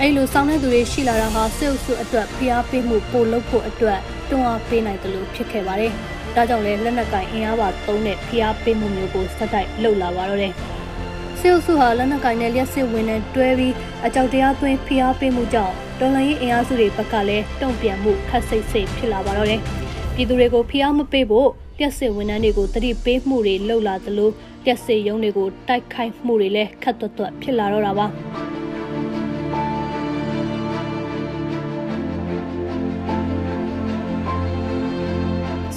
[0.00, 5.92] အဲ့လိုဆောင်တဲ့သူတွေရှိလာတာဟာစစ်အုပ်စုအတွက်ဖိအားပေးမှုပိုလုပ်ဖို့အတွက်တွန်းအားပေးနိုင်တယ်လို့ဖြစ်ခဲ့ပါတယ်။
[6.34, 10.52] ဒါကြောင့်လည်းလက်နက်ကင်အင်အားပါသုံးတဲ့ဖိအားပေးမှုမျိုးကိုစက်တိုက်လှုပ်လာပါတော့တယ်။
[11.40, 13.74] စစ်အုပ်စုဟာလက်နက်ကင်နဲ့လျှက်စစ်ဝင်နဲ့တွဲပြီး
[14.06, 19.60] အကြောက်တရားသွင်းဖိအားပေးမှုကြောင့်တော်လှန်ရေးအင်အားစုတွေဘက်ကလည်းတုံ့ပြန်မှုခက်စိတ်စိတ်ဖြစ်လာပါတော့တယ်။
[20.14, 24.30] ပြည်သူတွေကိုဖိအားမပေးဖို့လျှက်စစ်ဝန်ထမ်းတွေကိုတတိပေးမှုတွေလှုပ်လာသလို
[24.64, 28.08] လျှက်စစ်ရုံးတွေကိုတိုက်ခိုက်မှုတွေလည်းခက်သွက်သွက်ဖြစ်လာတော့တာပါ။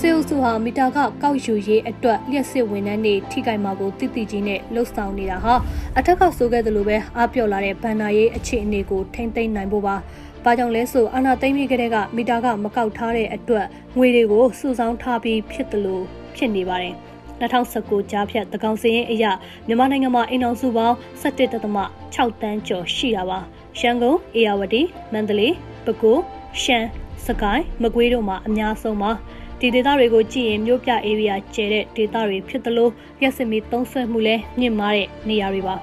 [0.09, 5.53] စေအုပ်စုဟာမီတာကကောက်ယူရေးအတွက်လျှက်စစ်ဝန်ထမ်းတွေထိခိုက်မှာကိုတိတိကြီးနဲ့လှုပ်ဆောင်နေတာဟာ
[5.97, 9.95] အထက်ကဆိုခဲ့သလိုပဲအားပြော့လာတဲ့ဗန်နာရေးအခြေအနေကိုထိမ့်သိမ်းနိုင်ဖို့ပါ။
[10.43, 13.65] ဘာကြောင့်လဲဆိုအာနာသိမ့်ပြီးကတည်းကမီတာကမကောက်ထားတဲ့အတွက်
[13.97, 16.03] ငွေတွေကိုစုဆောင်းထားပြီးဖြစ်တယ်လို့
[16.35, 16.93] ဖြစ်နေပါတယ်။
[17.41, 19.25] 2019ကြားဖြတ်တကောင်စရင်အရ
[19.67, 23.39] မြန်မာနိုင်ငံမှာအိမ်အောင်စုပေါင်း17.6တန်းကျော်ရှိတာပါ။
[23.79, 24.81] ရန်ကုန်၊အေရဝတီ၊
[25.13, 25.53] မန္တလေး၊
[25.85, 26.17] ပဲခူး၊
[26.61, 26.87] ရှမ်း၊
[27.25, 29.11] စကိုင်း၊မကွေးတို့မှာအများဆုံးပါ။
[29.61, 32.89] ဒီဒေသတွေကိုကြည့်ရင်မြို့ပြ area ကျဲတဲ့ဒေသတွေဖြစ်သလို
[33.21, 35.75] ရက်စမီသုံးဆွဲမှုလည်းမြင့်မားတဲ့နေရာတွေပါ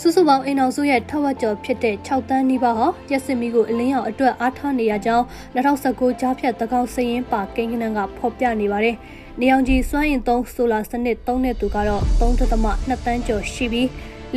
[0.00, 8.96] စုစုပေါင်းအိမ်အောင်စုရဲ့ထက်ဝက်ကျော်ဖြစ်တဲ့6တန်းနီးပါးဟာရက်စမီကိုအလင်းရောင်အတွက်အားထားနေရကြောင်း2019ကြားဖြတ်တကောက်စရင်ပါကိန်းကနန်းကဖော်ပြနေပါတယ်။
[9.40, 13.86] နေအောင်ကြီးစွမ်းအင်သုံးဆိုလာစနစ်သုံးတဲ့သူကတော့3.2တန်းကျော်ရှိပြီး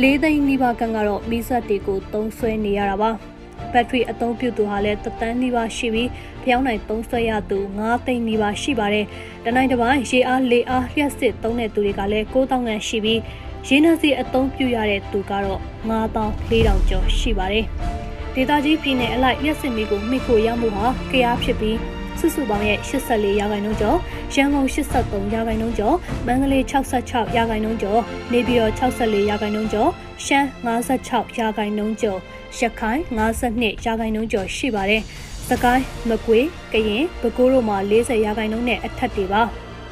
[0.02, 3.10] ၄သိန်းနီးပါးကန်ကတော့မီးစက်တွေကိုသုံးဆွဲနေရတာပါ။
[3.72, 6.08] ဘက်ထရီအသုံးပြုသူဟာလည်းတသန်းနီးပါးရှိပြီး
[6.44, 9.06] ဖျောင်းနိုင်သုံးဆွဲရသူ9သိန်းနီးပါးရှိပါတယ်။
[9.44, 13.20] တနိုင်တစ်ပိုင်းရေအားလေအားလျှက်စစ်သုံးတဲ့သူတွေကလည်း9000ခန့်ရှိပြီး
[13.68, 17.64] ရေနံစီအသုံးပြုရတဲ့သူကတော့9400ကျော်ရှိပါတယ်။
[18.34, 21.76] ဒေသကြီးပြည်နယ်အလိုက်ရက်စစ်မီကိုမိဖို့ရမှုဟာကြရားဖြစ်ပြီး
[22.22, 23.98] စုစုပေါင်းရဲ့84ရာခိုင်နှုန်းကျော်
[24.34, 28.00] ရန်ကုန်83ရာခိုင်နှုန်းကျော်မန္တလေး66ရာခိုင်နှုန်းကျော်
[28.32, 29.90] နေပြည်တော်64ရာခိုင်နှုန်းကျော်
[30.24, 32.18] ရှမ်း56ရာခိုင်နှုန်းကျော်
[32.60, 35.02] ရခိုင်52ရာခိုင်နှုန်းကျော်ရှိပါတယ်။
[35.48, 39.42] စကိုင်းမကွေးကရင်ပဲခူးတို့မှာ40ရာခိုင်နှုန်းနဲ့အထက်တွေပါ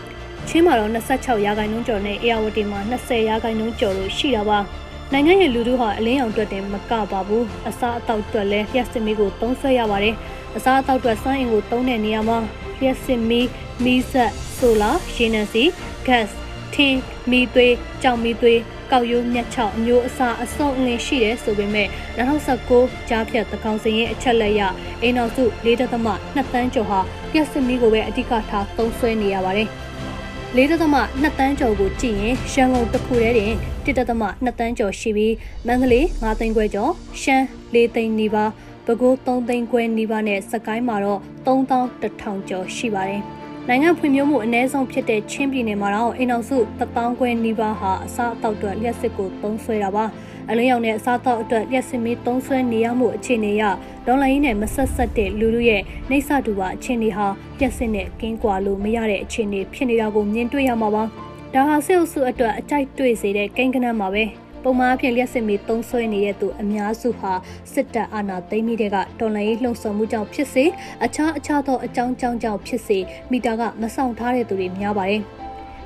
[0.49, 4.59] ။ချင်းမှာတော့26ရာခိုင်နှုန်းကျော်နဲ့အေရဝတီမှာ20ရာခိုင်နှုန်းကျော်လို့ရှိတာပါ။
[5.12, 10.14] နိုင်ငံရဲ့လူထုဟာအလင်းရောင်တွက်တင်မကပါဘူး။အစားအသောက်တွက်လဲလျှက်စစ်မီးကိုသုံးဆွဲရပါတယ်။
[10.57, 12.39] အစားအသောက်တွက်စွမ်းအင်ကိုသုံးတဲ့နေရာမှာ
[12.79, 13.49] လျှက်စစ်မီး
[13.85, 15.65] မီးဆက်ဆိုလာရေနံစီ
[16.07, 16.31] gas
[16.75, 18.61] ထင်းမီးသွေးကြောင်မီးသွေး
[18.93, 21.89] ကောက်ရိုးမြက်ချောက်အမျိုးအစားအစုံအလင်ရှိတယ်ဆိုပေမဲ့
[22.43, 24.63] 2019ကြားဖြတ်တကောင်စင်ရဲ့အချက်လက်ရ
[25.03, 25.81] အိမ်တော်စု၄ .2
[26.53, 27.01] တန်းကျော်ဟာ
[27.33, 29.69] ပြက်စမီကိုပဲအဓိကထားသုံးဆွဲနေရပါတယ်။
[30.57, 33.53] ၄ .2 တန်းကျော်ကိုကြည့်ရင်ရန်ကုန်တစ်ခုတည်းတင်
[33.85, 35.35] 1.2တန်းကျော်ရှိပြီး
[35.67, 38.51] မန္တလေး9သိန်းခွဲကျော်ရှမ်း4သိန်းနီးပါး
[38.90, 43.22] ပဲခူး3သိန်းခွဲနီးပါးနဲ့စကိုင်းမှာတော့3100ကျော်ရှိပါတယ်။
[43.68, 50.05] နိုင်ငံဖွံ့ဖြိုးမှုအ ਨੇ ဆုံးဖြစ်တဲ့ချင်းပြည်နယ်မှာတော့အိမ်အောင်စု1000ခွဲနီးပါးဟာအစားအသောက်အတွက်လျှက်စစ်ကိုသုံးစွဲတာပါ
[50.50, 53.62] အလင်းရောင်နဲ့အစားအသောက်အတွက်လျှက်စစ်မီးသုံးစွဲနေရမှုအခြေအနေရ
[54.07, 57.26] ဒေါ်လာရင်းနဲ့မဆက်ဆက်တဲ့လူလူရဲ့နှိမ့်ဆတူပါအခြေအနေဟာ
[57.59, 61.03] လျှက်စစ်နဲ့ကင်းကွာလို့မရတဲ့အခြေအနေဖြစ်နေတာကိုမြင်တွေ့ရမှာပါ
[61.55, 64.24] ဒါဟာစစ်အုပ်စုအတွက်အကြိုက်တွေ့စေတဲ့ကိန်းကနန်းမှာပဲ
[64.62, 67.33] ပုံမှန်အဖြစ်လျှက်စစ်မီသုံးဆွဲနေတဲ့သူအများစုဟာ
[67.73, 70.64] စစ်တပ်အာဏာသိမ်းပြီးတဲ့ကတော်လှန်ရေးလှုံ့ဆော်မှုကြောင့်ဖြစ်စေ
[71.05, 72.99] အခြားအခြားသောအကြောင်းကြောင့်ကြောင့်ဖြစ်စေ
[73.31, 75.23] မိတာကမဆောင်ထားတဲ့သူတွေများပါတယ်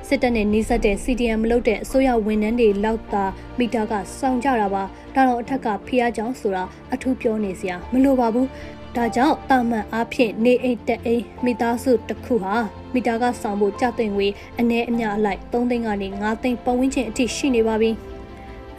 [0.07, 3.23] စစ်တပ်နဲ့နှိစက်တဲ့ CDM မလုပ်တဲ့အစိုးရဝန်ထမ်းတွေလောက်သာ
[3.59, 4.83] မိတာကစောင့်ကြတာပါ
[5.15, 8.47] ဒါတော့အထက်ကဖျားကြောင်ဆိုတာအထူးပြောနေစရာမလိုပါဘူး
[8.95, 12.55] ဒါကြောင့်တာမန်အားဖြင့်နေအိမ်တက်အိမ်မိသားစုတစ်ခုဟာ
[12.93, 14.27] မိတာကဆောင်ဖို့ကြတဲ့ငွေ
[14.59, 17.91] အနည်းအများအလိုက်3သိန်းကနေ5သိန်းပတ်ဝန်းကျင်အထိရှိနေပါပြီ။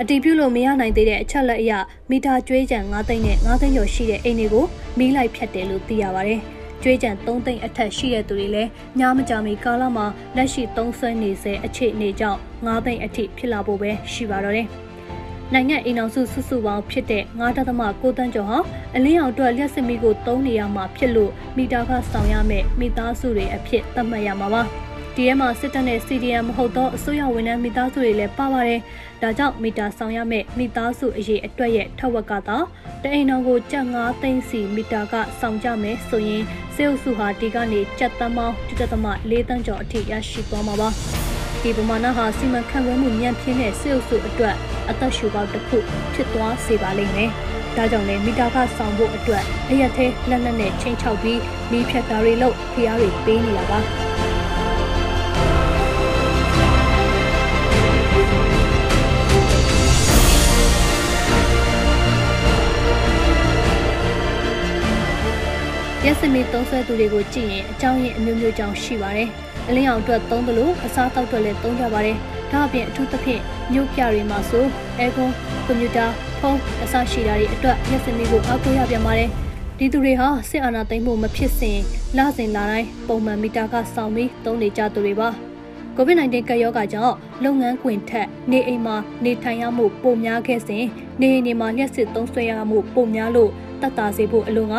[0.00, 1.72] အတီးပြုလို့မရနိုင်သေးတဲ့အချက်လက်အရ
[2.10, 4.64] မီတာကျွေးကြံ9သိန်းနဲ့9သိန်းကျော်ရှိတဲ့အိမ်တွေကို
[4.98, 6.40] မီးလိုက်ဖြတ်တယ်လို့သိရပါတယ်။
[6.82, 10.06] ကျွေးကြံ3သိန်းအထက်ရှိတဲ့သူတွေလည်းညမကြမီကာလမှာ
[10.36, 14.68] လက်ရှိသုံးဆွဲနေစေအခြေအနေကြောင့်9သိန်းအထိဖြစ်လာဖို့ပဲရှိပါတော့တယ်။
[15.52, 18.58] နိုင်ငံအိမ်အောင်စုစုစုပေါင်းဖြစ်တဲ့9.6တန်းကျော်ဟာ
[18.96, 24.64] အလင်းအောင်အတွက်လျှက်စစ်မီကိုသုံးနေရမှာဖြစ်လို့မီတာကဆောင်ရမယ့်မိသားစုတွေအဖြစ်သတ်မှတ်ရမှာပါ။
[25.16, 28.80] ဒီထဲမှာစစ်တပ်နဲ့ CDM မဟုတ်သောအစိုးရဝန်ထမ်းမိသားစုတွေလည်းပါပါတယ်။
[29.22, 32.58] ဒါကြောင့်မီတာဆောင်ရမယ့်မိသားစုအရေးအတွက်ရဲ့ထက်ဝက်ကသာ
[33.02, 36.42] တအိမ်တော်ကိုကြက်9သိန်းစီမီတာကဆောင်ကြမယ်ဆိုရင်
[36.74, 40.88] စေအုပ်စုဟာဒီကနေကြက်သမောင်း1.4တန်းကျော်အထိရရှိသွားမှာပါ။
[41.62, 44.54] ဒီပမာဏဟာစီမံခန့်ခွဲမှုညံ့ဖျင်းတဲ့စေအုပ်စုအတွက်
[44.90, 45.78] အသက်ရှူပေါက်တစ်ခု
[46.14, 47.30] ဖြစ်သွားစေပါလိမ့်မယ်။
[47.76, 53.80] ဒါကြောင့်လည်းမီတာကဆောင်ဖို့အတွက်အရက်သေးလက်နက်နဲ့ချိန်ချောက်ပြီးမီးဖြတ်တာတွေလုပ်ဖျားတွေပေးနေတာပါ။
[66.08, 69.28] ရက်စမီသုံးဆွဲသူတွေကိုကြည့်ရင်အကြောင်းရင်းအမျိုးမျိုးကြောင့်ရှိပါတယ်။
[69.68, 72.16] အလင်းအောင်အတွက်သုံးသလိုအစားတောက်အတွက်လည်းသုံးကြပါတယ်။
[72.52, 73.40] ဒါအပြင်အထူးသဖြင့်
[73.72, 74.64] မြို့ပြတွေမှာဆို
[74.98, 75.30] အဲကွန်
[75.66, 76.06] ကွန်ပျူတာ
[76.40, 79.30] ဖုန်းအစရှိတာတွေအတွက်ရက်စမီကိုအားကိုးရပြန်ပါတယ်။
[79.78, 81.78] ဒီသူတွေဟာစစ်အာဏာသိမ်းမှုမဖြစ်စဉ်
[82.16, 85.28] လစဉ်လာတိုင်းပုံမှန်မီတာကစောင့်ပြီးသုံးနေကြသူတွေပါ။
[85.96, 87.14] COVID-19 ကပ်ရောဂါကြောင့်
[87.44, 90.84] လုပ်ငန်းခွင်ထက်နေအိမ်မှာနေထိုင်ရမှုပိုများခဲ့စဉ်
[91.20, 94.76] နေအိမ်တွေမှာလျှက်စစ်သုံးဆွဲရမှုပိုများလို့တတ်တာစေဖို့အလို့က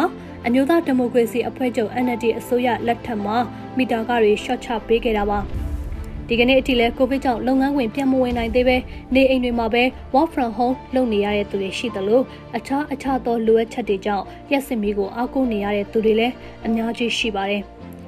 [0.49, 3.37] အမျိုးသားဒီမိုကရေစီအဖွဲ့ချုပ် NLD အစိုးရလက်ထက်မှာ
[3.77, 5.39] မီတာကတွေ short ချပေးခဲ့တာပါ
[6.27, 8.77] ဒီကနေ့အထိလဲကိုဗစ်ကြောင့်လုပ်ငန်းခွင်ပြန်မဝင်နိုင်သေးပဲ
[9.15, 9.83] နေအိမ်တွေမှာပဲ
[10.15, 12.21] work from home လုပ်နေရတဲ့သူတွေရှိသလို
[12.57, 16.33] အခြားအခြားသောလိုအပ်ချက်တွေကြောင့်ရက်စင်မီကိုအားကိုးနေရတဲ့သူတွေလည်း
[16.65, 17.61] အများကြီးရှိပါတယ်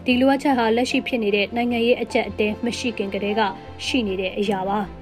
[0.06, 3.42] ဒီလိုအပ်ချက်ဟာလက်ရှိဖြစ်နေတဲ့နိုင်ငံရေးအကြက်အတဲမရှိခင်ကတည်းက
[3.86, 4.80] ရှိနေတဲ့အရာပါ။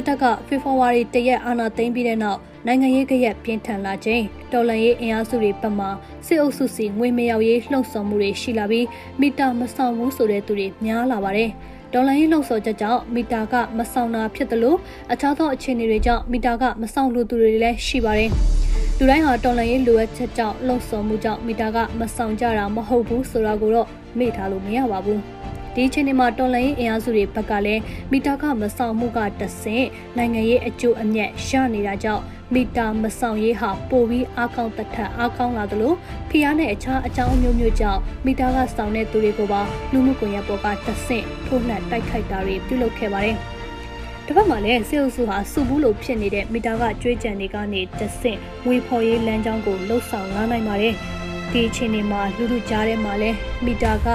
[0.00, 5.86] စစ်တပ်ကဖေဖော်ဝါရီတရက်အာဏာသိမ်းပြီးတဲ့နောက်နိုင်ငံရေးကရက်ပြင်းထန်လာခြင်းတော်လှန်ရေးအင်အားစုတွေဘက်မှ
[6.26, 8.86] စစ်အုပ်စုစီငွေမရောက်ရေးလှုံ့ဆော်မှုတွေရှိလာပြီး
[9.20, 11.50] မီတာမဆောင်ဘူးဆိုတဲ့သူတွေများလာပါတယ်။
[11.92, 14.78] ဒေါ်လာရေးလှုံ့ဆော်ချက်ကြောင့်မီတာကမဆောင်တာဖြစ်တယ်လို့
[15.12, 18.30] အခြားသောအခြေအနေတွေကြောင့်မီတာကမဆောင်လို့သူတွေလည်းရှိပါတယ်။
[18.98, 25.20] လူတိုင်းဟာတော်လှန်ရေးလိုအပ်ချက်ကြောင့်လှုံ့ဆော်မှုကြောင့်မီတာကမဆောင်ကြတာမဟုတ်ဘူးဆိုတာကိုတော့မေ့ထားလို့မရပါဘူး။
[25.74, 32.22] ဒီအချိန်ဒီမှာတော်လှန်ရေးအင်အားစုတွေဘက်ကလည်းမီတာကမဆောင်မှုကတဆင့်နိုင်ငံရေးအကျိုးအမြတ်ရနေတာကြောင့်
[32.54, 35.92] မီတာမဆောင်ရေးဟာပိုပြီးအားကောင်းတထက်အားကောင်းလာသလို
[36.28, 43.36] ဖီးယားနဲ့အခြားအကြောင်းအမျိုးမျိုးကြောင့်မီတာကဆောင်တဲ့သူတွေကိုပါလူမှုကွန်ရက်ပေါ်ကတဆင့်ထိုးနှက်တိုက်ခိုက်တာတွေပြုလုပ်ခဲ့ပါတယ်။
[44.26, 50.94] တစ်ဖက်မှာလည်းစေအုပ်စုဟာစုဘူးလို့ဖြစ်နေတဲ့မီတာကကြွေးကြံတွေကနေတဆင့်ဝေဖော်ရေးလမ်းကြောင်းကိုလှုပ်ဆောင်လာနိုင်ပါတယ်။
[51.50, 54.08] ဒီအချိန်ဒီမှာလူလူကြားထဲမှာလည်းမီတာက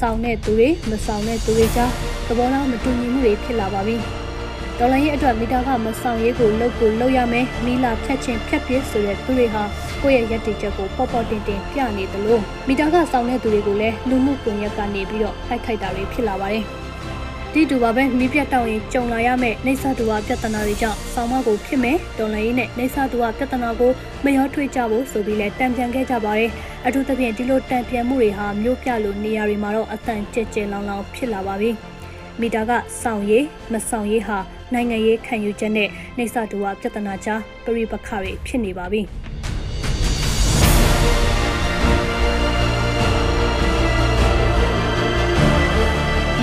[0.00, 1.90] ဆောင်တဲ့သူတွေမဆောင်တဲ့သူတွေကြား
[2.26, 3.96] သဘောထားမတူညီမှုတွေဖြစ်လာပါပြီ။
[4.78, 9.62] ဒေါ်လာရဲ့အတွက်မီတာကမဆောင်ရေးကိုလုပ်ကိုလုပ်ရမယ်။မီလာဖြတ်ချင်းဖြတ်ပြစ်ဆိုတဲ့သူတွေဟာ
[10.02, 16.64] ကိုယ့်ရဲ့ရည်တည်ချက်ကိုပေါ်ပေါ်တင်တင်ပြနေတယ်လို့မီတာကဆောင်တဲ့သူတွေကိုလည်းလူမှုကွန်ရက်ကနေပြီးတော့ဖိုက်ခိုက်တာတွေဖြစ်လာပါတယ်။
[17.54, 23.92] ဒီတူပါပဲမိပြတ်တောက်ရင်ကြုံလာရမယ့်နေဆာတူဝပြဿနာတွေကြောင့်ဆောင်းမကိုဖြစ်မယ်တော်လိုင်းရေးနဲ့နေဆာတူဝပြဿနာကို
[24.24, 26.50] မရောထွေးကြဖို့ဆိုပြီးလဲတံပြန်ခဲ့ကြပါတယ်
[26.86, 31.70] အထူးသဖြင့်ဒီလိုတံပြန်မှုတွေဟာမျိုးပြလိုနေရာတွေမှာတော့အတန်ကြဲကြဲလောင်လောင်ဖြစ်လာပါပြီ
[32.40, 32.70] မီတာက
[33.02, 34.38] စောင့်ရေးမဆောင်ရေးဟာ
[34.72, 39.02] နိုင်ငံရေးခံယူချက်နဲ့နေဆာတူဝပြဿနာကြားပြိပခတွေဖြစ်နေပါပြီ။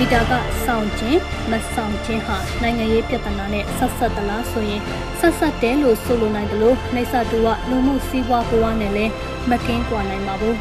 [0.04, 0.32] ီတာက
[0.66, 4.82] စောင့်ခြင်းမဆောင်ခြင်းဟာနိုင်ငံရေးပြဿနာနဲ့ဆက်ဆက်သလားဆိုရင်
[5.20, 9.12] ဆက်ဆက်တယ်လို့ဆိုလိုနိုင်တယ်လို့နှိစ္စတူကလူမှုစည်းဝါးဘဝနဲ့လည်း
[9.50, 10.56] မကင်းကွာနိုင်ပါဘူး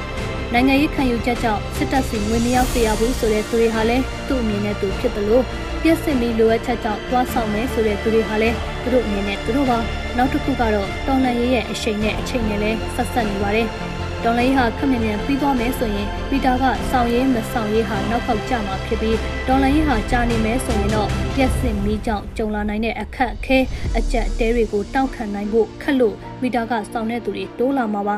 [0.54, 5.44] နိုင်ငံရေးခံယူချက်ကြောင့်စစ်တပ်စီငွေမရောက်စေရဘူးဆိုတဲ့သူတွေဟာလည်းသူ့အမြင်နဲ့သူဖြစ်တယ်လို့
[5.82, 9.78] ပြည့်စင်ပြီးလိုအပ်ချက်ကြောင့်တွားဆောင်မယ်ဆိုတဲ့သူတွေဟာလည်းသူတို့အမြင်နဲ့သူတို့ပါ
[10.18, 10.74] နောက်တစ်ခုကတော့
[11.08, 13.68] တော်လှန်ရေးရဲ့အရှိန်နဲ့အချိန်နဲ့လည်းဆက်ဆက်နေပါတယ်
[14.24, 23.60] ဒေါ်လေးဟာခက်မြန်မြန်ပြီးသွားမယ်ဆိုရင်ပီတာကစောင်းရေးမဆောင်ရေးဟာနောက်ပေါက်ကျမှာဖြစ်ပြီးဒေါ်လေးဟာကြာနေမယ်ဆိုရင်တော့ပြက်စင်မီးကြောင့်ကြုံလာနိုင်တဲ့အခက်အခဲ
[23.98, 28.18] အကြက်တဲတွေကိုတောက်ခံနိုင်ဖို့ခက်လို့ပီတာကစောင်းတဲ့သူတွေတိုးလာမှာပါ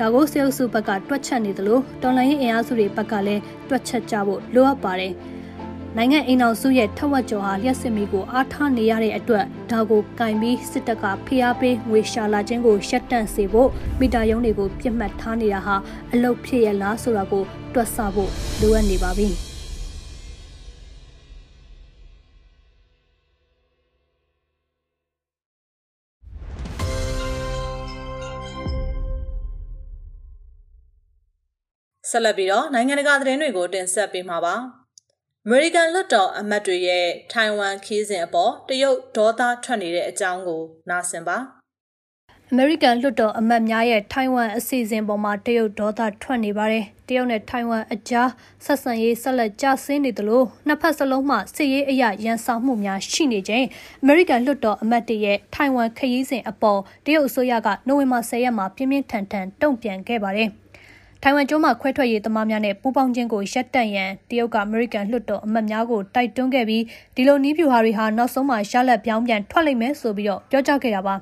[0.00, 5.14] ဒါကိုဆေးအုပ်စုဘက်ကတွက်ချက်နေသလိုတော်လိုင်းရေးအင်အားစုတွေဘက်ကလည်းတွက်ချက်ကြဖို့လိုအပ်ပါတယ်။
[5.98, 15.76] နိုင်ငံအိမ်အောင်စုရဲ့ထက်ဝက်ကျော်ဟာလျှက်စစ်မီကိုအားထားနေရတဲ့အတွက်ဒါကိုကင်ပြီးစစ်တပ်ကဖိအားပေးငွေရှာလာခြင်းကိုရှက်တန့်စေဖို့မိတာယုံတွေကိုပြစ်မှတ်ထားနေတာဟာ
[16.12, 17.42] အလုတ်ဖြစ်ရလားဆိုတာကို
[17.74, 18.30] တွက်ဆဖို့
[18.60, 19.28] လိုအပ်နေပါပြီ။
[32.10, 34.56] ဆက်လက်ပြီးတော့နိုင်ငံတကာသတင်းတွေကိုတင်ဆက်ပေးမှာပါ။
[35.46, 41.36] အမေရိကန်လွှတ်တော်အမတ်တွေရဲ့ထိုင်ဝမ်ခီးစဉ်အပေါ်တရုတ်ဒေါသထွက်နေတဲ့အကြောင်းကိုနားဆင်ပါ
[42.50, 48.30] အမေရိကန်လွှတ်တော်အမတ်များရဲ့ထိုင်ဝမ်အစီအစဉ်ပေါ်မှာတရုတ်ဒေါသထွက်နေပါတယ်။တရုတ်နဲ့ထိုင်ဝမ်အကြား
[48.64, 53.66] ဆက်ဆံရေးဆက်လက်ကျဆင်းနေသလိုနှစ်ဖက်စလုံးမှစစ်ရေးအရာရန်ဆောင်မှုများရှိနေခြင်း
[54.02, 60.50] အမေရိကန်လွှတ်တော်အမတ်တွေရဲ့ထိုင်ဝမ်ခရီးစဉ်အပေါ်တရုတ်အစိုးရကနိုဝင်ဘာ10ရက်မှာပြင်းပြင်းထန်ထန်တုံ့ပြန်ခဲ့ပါတယ်။
[61.26, 66.82] ထိုင်ဝမ်ကျွန်းမှာခွဲထွက်ရေးသမားများနဲ့ပူးပေါင်းခြင်းကိုရပ်တန့်ရန်တရုတ်ကအမေရိကန်လွှတ်တော်အမတ်များကိုတိုက်တွန်းခဲ့ပြီး
[67.14, 71.14] ဒီလိုနည်းဗျူဟာတွေဟာနောက်ဆုံးမှာရလက်ပြောင်းပြန်ထွက်လိမ့်မယ်ဆိုပြီးတော့ပြောကြားခဲ့တာပါ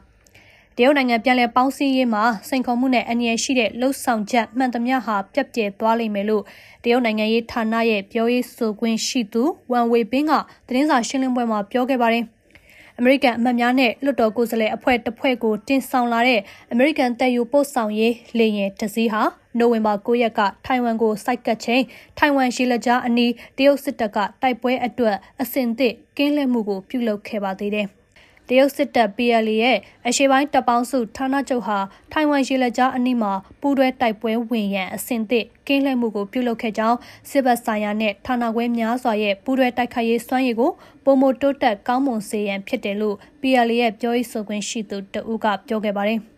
[0.77, 6.43] တရုတ်နိုင်ငံပြန်လည်ပေါင်းစည်းရေးမှာစိန်ခေါ်မှုနဲ့အန္တရာယ်ရှိတဲ့လှုပ်ဆောင်ချက်မှန်သမျှဟာပြက်ပြဲသွားလိမ့်မယ်လို့
[6.85, 10.33] တရုတ်နိုင်ငံရေးဌာနရဲ့ပြောရေးဆိုခွင့်ရှိသူဝမ်ဝေပင်းက
[10.69, 12.25] သတင်းစာရှင်းလင်းပွဲမှာပြောခဲ့ပါတယ်။
[12.99, 16.41] အမေရိကန်အမတ်များနဲ့လွှတ်တော်ကိုယ်စားလှယ်အဖွဲ့တစ်ဖွဲ့ကိုတင်ဆောင်လာတဲ့
[16.73, 21.83] အမေရိကန်တပ်ယူပို့ဆောင်ရေးလေယာဉ်တစ်စီးဟာ နိုဝင်ဘာ9ရက်ကထိုင်ဝမ်ကိုစိုက်ကတ်ချိန်
[22.19, 27.89] ထိုင်ဝမ်ရှိလကြားအနီးတရုတ်စစ်တပ်ကတိုက်ပွဲအတွက်အစင်သစ်ကင်းလှည့်မှုကိုပြုလုပ်ခဲ့ပါသေးတယ်။
[28.49, 31.79] တရုတ်စစ်တပ် PLA ရဲ့အရှေ့ပိုင်းတပ်ပေါင်းစုဌာနချုပ်ဟာ
[32.13, 36.99] ထိုင်ဝမ်ရေလက်ကြားအနီးမှာပူးတွဲတိုက်ပွဲဝင်ရန်အဆင့်သစ်ကင်းလှည့်မှုကိုပြုလုပ်ခဲ့ကြောင်း
[37.31, 40.71] စစ်ဘက်ဆိုင်ရာနဲ့ဌာနခွဲများစွာရဲ့ပူးတွဲတိုက်ခိုက်ရေးစွမ်းရည်ကို
[41.05, 46.21] ပုံမတိုးတက်ကောင်းမွန်စေရန်ဖြစ်တယ်လို့ PLA ရဲ့ပြောရေးဆိုခွင့်ရှိသူတဦးကပြောခဲ့ပါတယ်။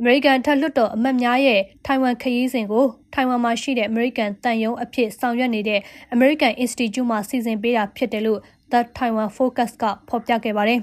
[0.00, 5.80] အမေရိကန်ထက်လွှတ်တော်အမတ်များရဲ့ထိုင်ဝမ်ခရီးစဉ်ကိုထိုင်ဝမ်မှာရှိတဲ့အမေရိကန်တန်ယုံအဖြစ်ဆောင်ရွက်နေတဲ့
[6.14, 8.40] American Institute မှစီစဉ်ပေးတာဖြစ်တယ်လို့
[8.72, 10.80] The Taiwan Focus ကဖော်ပြခဲ့ပါတယ်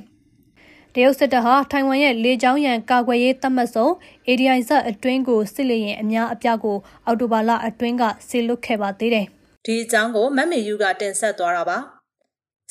[0.94, 3.92] ။တရုတ်စစ်တပ်ဟာထိုင်ဝမ်ရဲ့လေကြောင်းရန်ကာကွယ်ရေးသတ်မှတ်ဆုံး
[4.28, 9.26] ADI ဇက်အတွင်းကိုစစ်လေရင်အများအပြားကိုအော်တိုဘာလအတွင်းကဆေလွတ်ခဲ့ပါသေးတယ်။
[9.66, 11.80] ဒီအကြောင်းကိုမက်မေယူကတင်ဆက်သွားတာပါ။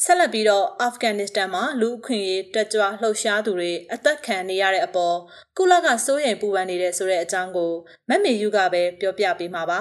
[0.05, 5.16] ဆက်လက်ပြီးတော့အာဖဂန်နစ္စတန်မှာလူအခွင့်အရေးတက်ကြွလှုပ်ရှားသူတွေအသက်ခံနေရတဲ့အပေါ်
[5.57, 7.72] ကုလကစိုးရိမ်ပူပန်နေတဲ့ဆိုတဲ့အကြောင်းကို
[8.09, 9.81] မက်မေယူကပဲပြောပြပေးမှာပါ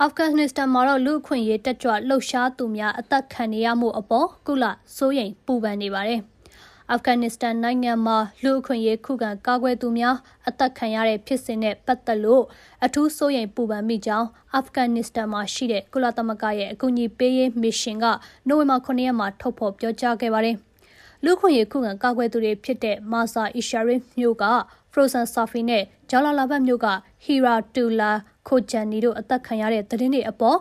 [0.00, 4.64] အာဖဂန်နစ္စတန်မှာတော့လူအခွင့်အရေးတက်ကြွလှုပ်ရှားသူများအသက်ခံနေရမှုအပေါ်ကုလ
[4.96, 6.20] စိုးရိမ်ပူပန်နေပါတယ်။
[6.94, 10.16] အာဖဂန်နစ္စတန်နိုင်ငံမှာလူအခွင့်အရေးခုခံကာကွယ်သူများ
[10.48, 12.44] အသက်ခံရတဲ့ဖြစ်စဉ်နဲ့ပတ်သက်လို့
[12.84, 18.06] အထူးစိုးရိမ်ပူပန်မိကြောင်းအာဖဂန်နစ္စတန်မှာရှိတဲ့ကုလသမဂ္ဂရဲ့အကူအညီပေးရေးမစ်ရှင်က
[18.48, 20.56] နိုဝင်ဘာ9ရက်မှာထုတ်ဖော်ပြောကြားခဲ့ပါတယ်။
[21.24, 24.44] လူခွင့်ရေးခုခံကာကွယ်သူတွေဖြစ်တဲ့မာဆာအီရှာရစ်မျိုးက
[24.92, 26.88] Frozen Safi နဲ့ဂျာလာလာဘတ်မျိုးက
[27.24, 28.12] Hira Tula
[28.46, 30.58] Khojani တို့အသက်ခံရတဲ့သတင်းတွေအပေါ်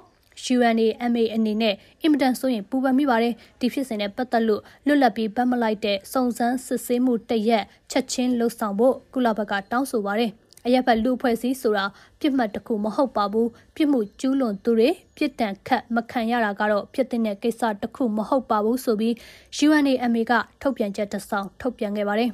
[0.53, 10.31] UNAMA အနေနဲ့အင်မတန်ဆိုရင်ပူပန်မိပါတယ်ဒီဖြစ်စဉ်နဲ့ပတ်သက်လို့လွတ်လပ်ပြီးဗတ်မလိုက်တဲ့စုံစမ်းစစ်ဆေးမှုတရက်ချက်ချင်းလှုပ်ဆောင်ဖို့ကုလဘက်ကတောင်းဆိုပါတယ်
[10.65, 11.85] အရက်ဘက်လူဖွဲ့စည်းဆိုတာ
[12.19, 19.13] ပြစ်မှတ်တစ်ခုမဟုတ်ပါဘူးပြစ်မှုကျူးလွန်သူတွေပြစ်ဒဏ်ခတ်မခံရတာကတော့ဖြစ်တဲ့ကိစ္စတစ်ခုမဟုတ်ပါဘူးဆိုပြီး
[19.65, 22.31] UNAMA ကထုတ်ပြန်ချက်တစ်စောင်ထုတ်ပြန်ခဲ့ပါတယ်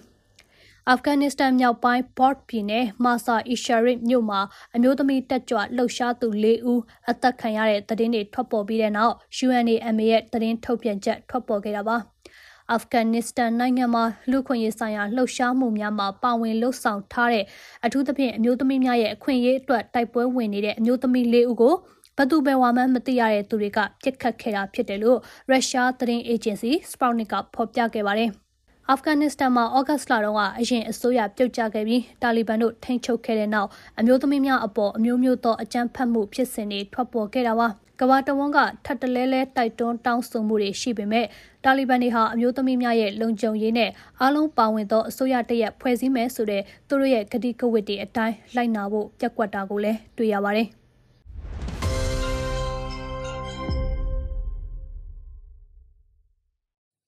[0.91, 4.39] အာဖဂန်နစ္စတန်မြောက်ပိုင်းဘော့တ်ပြည်နယ်မာဆာအီရှာရစ်မြို့မှာ
[4.75, 9.13] အမျိုးသမီးတက်ကြွလှုပ်ရှားသူ၄ဦးအသက်ခံရတဲ့သတင်းတွေထွက်ပေါ်ပြီးတဲ့နောက်
[9.45, 11.97] UNAMA ရဲ့သတင်းထုတ်ပြန်ချက်ထွက်ပေါ်ခဲ့တာပါ။
[12.71, 17.45] အာဖဂန်နစ္စတန်နိုင်ငံမှာလူခွင့်ရေးဆိုင်ရာလှုပ်ရှားမှုများမှာပါဝင်လှုပ်ဆောင်ထားတဲ့
[17.85, 21.75] အထူးသဖြင့်အမျိုးသမီးများရဲ့အခွင့်အရေးအတွက်တိုက်ပွဲဝင်နေတဲ့အမျိုးသမီး၄ဦးကို
[22.17, 25.19] ဘသူပဲဝါမှန်းမသိရတဲ့သူတွေကပြစ်ခတ်ခဲ့တာဖြစ်တယ်လို့
[25.49, 28.31] ရုရှားသတင်းအေဂျင်စီ Sputnik ကဖော်ပြခဲ့ပါတယ်။
[28.91, 33.69] အာဖဂန်နစ္စတန်မှာဩဂတ်စ်လတုန်းကအရင်အစိုးရပြုတ်ကျခဲ့ပြီးတာလီဘန်တို့ထိန်းချုပ်ခဲ့တဲ့နောက်
[33.99, 37.67] အမျိုးသမီးများအပေါ်အမျိုးမျိုးသောအကြမ်းဖက်မှုဖြစ်စဉ်တွေထွက်ပေါ်ခဲ့တာပါ
[37.99, 41.25] ကဘာတဝန်းကထပ်တလဲလဲတိုက်တွန်းတောင်းဆိုမှုတွေရှိပေမဲ့
[41.63, 43.89] တာလီဘန်တွေဟာအမျိုးသမီးများရဲ့လုံခြုံရေးနဲ့
[44.21, 50.69] အားလုံးပါဝင်သောအစိုးရတရက်ဖွဲ့စည်းမယ်ဆိုတဲ့သူတို့ရဲ့ကတိကဝတ်တွေအတိုင်းလိုက်နာဖို့ပြက်ကွက်တာကိုလည်းတွေ့ရပါတယ်။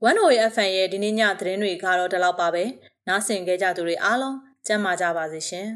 [0.07, 2.63] 1OA FM ရဲ့ဒီနေ့ညသတင်းတွေကတော့ဒီလောက်ပါပဲ
[3.07, 5.67] နားဆင်ကြကြသူတွေအားလုံးကျမ်းမာကြပါစေရှင်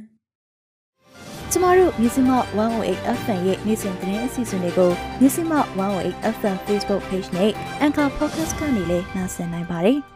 [1.52, 2.32] ကျမတို့မြစီမ
[2.74, 5.54] 108 FM ရဲ့နေ့စဉ်သတင်းအစီအစဉ်တွေကိုမြစီမ
[5.90, 7.52] 108 FM Facebook Page နဲ့
[7.86, 10.00] Anchor Podcast ကနေလည်းနှာစင်နိုင်ပါတယ်။